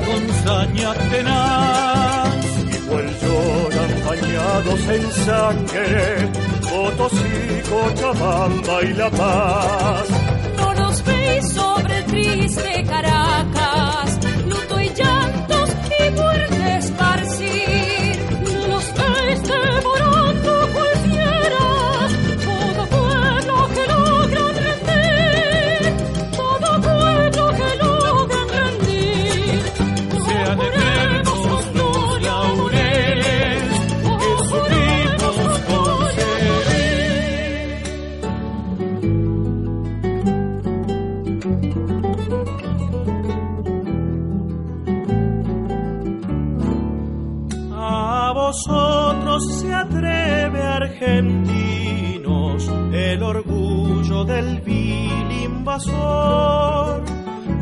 con 0.06 0.22
saña 0.46 0.94
tenaz. 1.12 2.36
Igual 2.78 3.08
lloran 3.22 3.92
bañados 4.08 4.82
en 4.96 5.12
sangre, 5.28 6.30
Potosí, 6.70 7.36
Cochabamba 7.70 8.84
y 8.84 8.94
La 8.94 9.10
Paz. 9.10 10.08
No 10.58 10.74
nos 10.76 11.04
veis 11.04 11.50
sobre 11.54 11.98
el 11.98 12.06
triste 12.06 12.84
Caracas, 12.88 13.35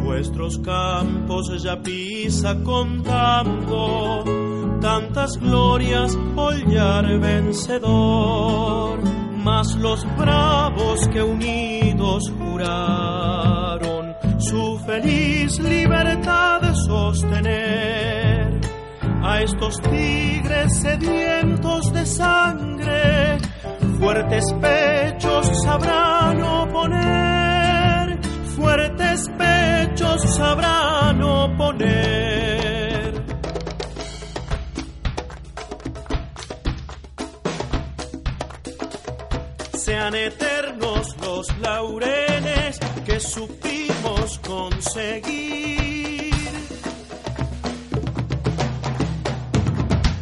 Vuestros 0.03 0.59
campos 0.59 1.64
ya 1.64 1.82
pisa 1.82 2.55
contando. 2.64 4.24
Tantas 4.80 5.38
glorias 5.38 6.16
hollar 6.36 7.20
vencedor. 7.20 8.99
Mas 9.43 9.76
los 9.76 10.05
bravos 10.16 11.07
que 11.07 11.24
unidos 11.24 12.32
juraron 12.38 14.14
su 14.38 14.78
feliz 14.86 15.59
libertad 15.59 16.61
sostener. 16.86 18.61
A 19.24 19.41
estos 19.41 19.80
tigres 19.82 20.80
sedientos 20.82 21.91
de 21.93 22.05
sangre, 22.05 23.38
fuertes 23.97 24.53
pechos 24.61 25.47
sabrán 25.64 26.23
sabrán 30.22 31.22
oponer. 31.22 33.14
Sean 39.74 40.16
eternos 40.16 41.16
los 41.22 41.57
laureles 41.59 42.80
que 43.05 43.20
supimos 43.20 44.39
conseguir. 44.39 45.53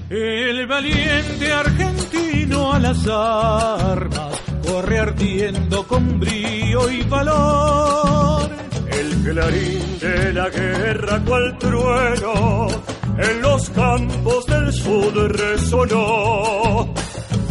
El 0.09 0.67
valiente 0.67 1.53
argentino 1.53 2.73
a 2.73 2.79
las 2.79 3.07
armas 3.07 4.35
corre 4.65 4.99
ardiendo 4.99 5.87
con 5.87 6.19
brío 6.19 6.89
y 6.89 7.03
valor. 7.03 8.60
El 9.01 9.15
clarín 9.23 9.99
de 9.99 10.33
la 10.33 10.47
guerra 10.49 11.19
cual 11.25 11.57
trueno 11.57 12.67
en 13.17 13.41
los 13.41 13.67
campos 13.71 14.45
del 14.45 14.71
sur 14.71 15.37
resonó. 15.39 16.93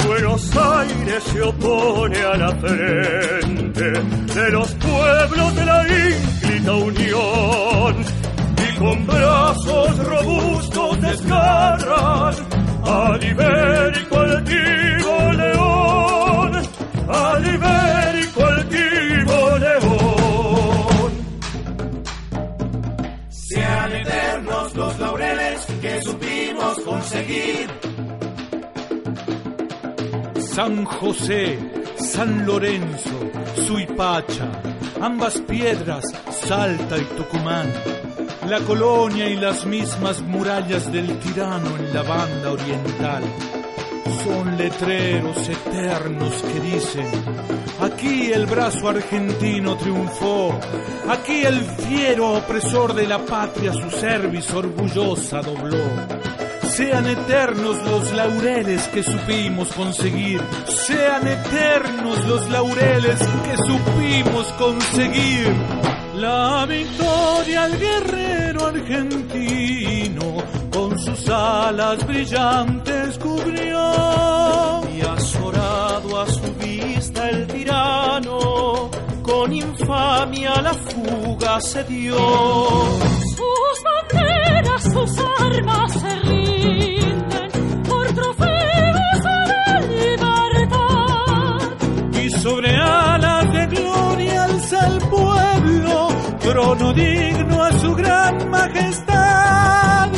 Buenos 0.06 0.56
Aires 0.56 1.24
se 1.24 1.42
opone 1.42 2.18
a 2.18 2.36
la 2.36 2.50
frente 2.54 3.82
de 3.82 4.50
los 4.52 4.70
pueblos 4.76 5.56
de 5.56 5.64
la 5.64 5.86
ínclita 5.88 6.72
unión 6.72 7.96
y 8.56 8.78
con 8.78 9.06
brazos 9.08 9.98
robustos 10.06 11.00
desgarran 11.00 12.34
al 12.84 13.24
ibérico 13.24 14.18
altivo 14.20 14.99
conseguir. 27.10 27.68
San 30.40 30.84
José, 30.84 31.58
San 31.96 32.46
Lorenzo, 32.46 33.30
Suipacha, 33.66 34.48
ambas 35.00 35.38
piedras, 35.40 36.04
Salta 36.30 36.98
y 36.98 37.04
Tucumán, 37.16 37.72
la 38.48 38.60
colonia 38.60 39.28
y 39.28 39.36
las 39.36 39.64
mismas 39.66 40.20
murallas 40.22 40.92
del 40.92 41.18
tirano 41.18 41.76
en 41.76 41.94
la 41.94 42.02
banda 42.02 42.52
oriental. 42.52 43.22
Son 44.24 44.56
letreros 44.56 45.48
eternos 45.48 46.32
que 46.42 46.60
dicen, 46.60 47.06
aquí 47.80 48.32
el 48.32 48.46
brazo 48.46 48.88
argentino 48.88 49.76
triunfó, 49.76 50.58
aquí 51.08 51.42
el 51.42 51.60
fiero 51.60 52.34
opresor 52.34 52.94
de 52.94 53.06
la 53.06 53.18
patria 53.18 53.72
su 53.72 53.90
cerviz 53.90 54.52
orgullosa 54.52 55.40
dobló. 55.40 56.19
Sean 56.80 57.06
eternos 57.06 57.76
los 57.84 58.10
laureles 58.14 58.88
que 58.88 59.02
supimos 59.02 59.70
conseguir. 59.74 60.40
Sean 60.66 61.28
eternos 61.28 62.24
los 62.24 62.48
laureles 62.48 63.18
que 63.18 63.56
supimos 63.68 64.46
conseguir. 64.54 65.52
La 66.16 66.64
victoria 66.66 67.64
al 67.64 67.78
guerrero 67.78 68.64
argentino 68.64 70.36
con 70.72 70.98
sus 70.98 71.28
alas 71.28 72.06
brillantes 72.06 73.18
cubrió. 73.18 74.80
Y 74.96 75.02
azorado 75.02 76.18
a 76.18 76.26
su 76.28 76.54
vista 76.54 77.28
el 77.28 77.46
tirano, 77.46 78.90
con 79.20 79.52
infamia 79.52 80.62
la 80.62 80.72
fuga 80.72 81.60
se 81.60 81.84
dio. 81.84 82.16
Sus 83.36 83.84
banderas, 83.84 84.82
sus 84.82 85.18
armas 85.42 85.92
se 85.92 86.16
rinden 86.20 86.49
trono 96.60 96.92
digno 96.92 97.62
a 97.62 97.72
su 97.78 97.94
gran 97.94 98.48
majestad, 98.50 100.10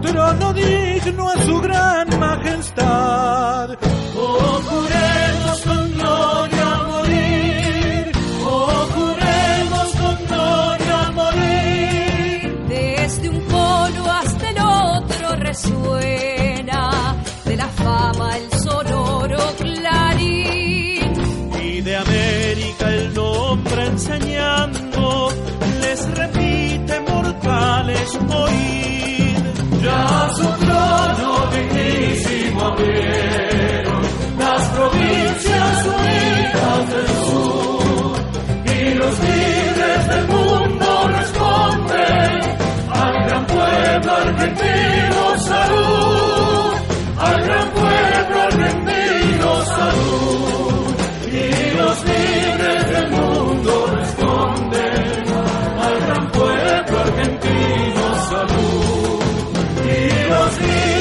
trono 0.00 0.52
digno 0.52 1.26
a 1.26 1.36
su 1.40 1.60
gran 1.60 2.06
majestad. 2.18 3.97
dignísimo 31.58 32.60
abrieron 32.62 34.02
las 34.38 34.68
provincias 34.68 35.86
unidas 35.86 36.88
del 36.90 37.08
sur 37.26 38.16
y 38.64 38.94
los 38.94 39.18
líderes 39.20 40.08
del 40.08 40.28
mundo 40.28 41.08
responden 41.08 42.40
al 42.90 43.24
gran 43.24 43.46
pueblo 43.46 44.12
argentino 44.12 45.38
salud, 45.38 46.72
al 47.18 47.42
gran 47.42 47.70
pueblo 47.70 48.40
argentino 48.42 49.64
salud. 49.64 50.94
Y 51.30 51.76
los 51.76 52.04
líderes 52.04 52.90
del 52.90 53.10
mundo 53.10 53.86
responden 53.96 55.24
al 55.86 56.00
gran 56.06 56.30
pueblo 56.30 57.00
argentino 57.00 58.04
salud. 58.30 59.22
Y 59.84 60.28
los 60.30 60.60
líderes 60.60 60.97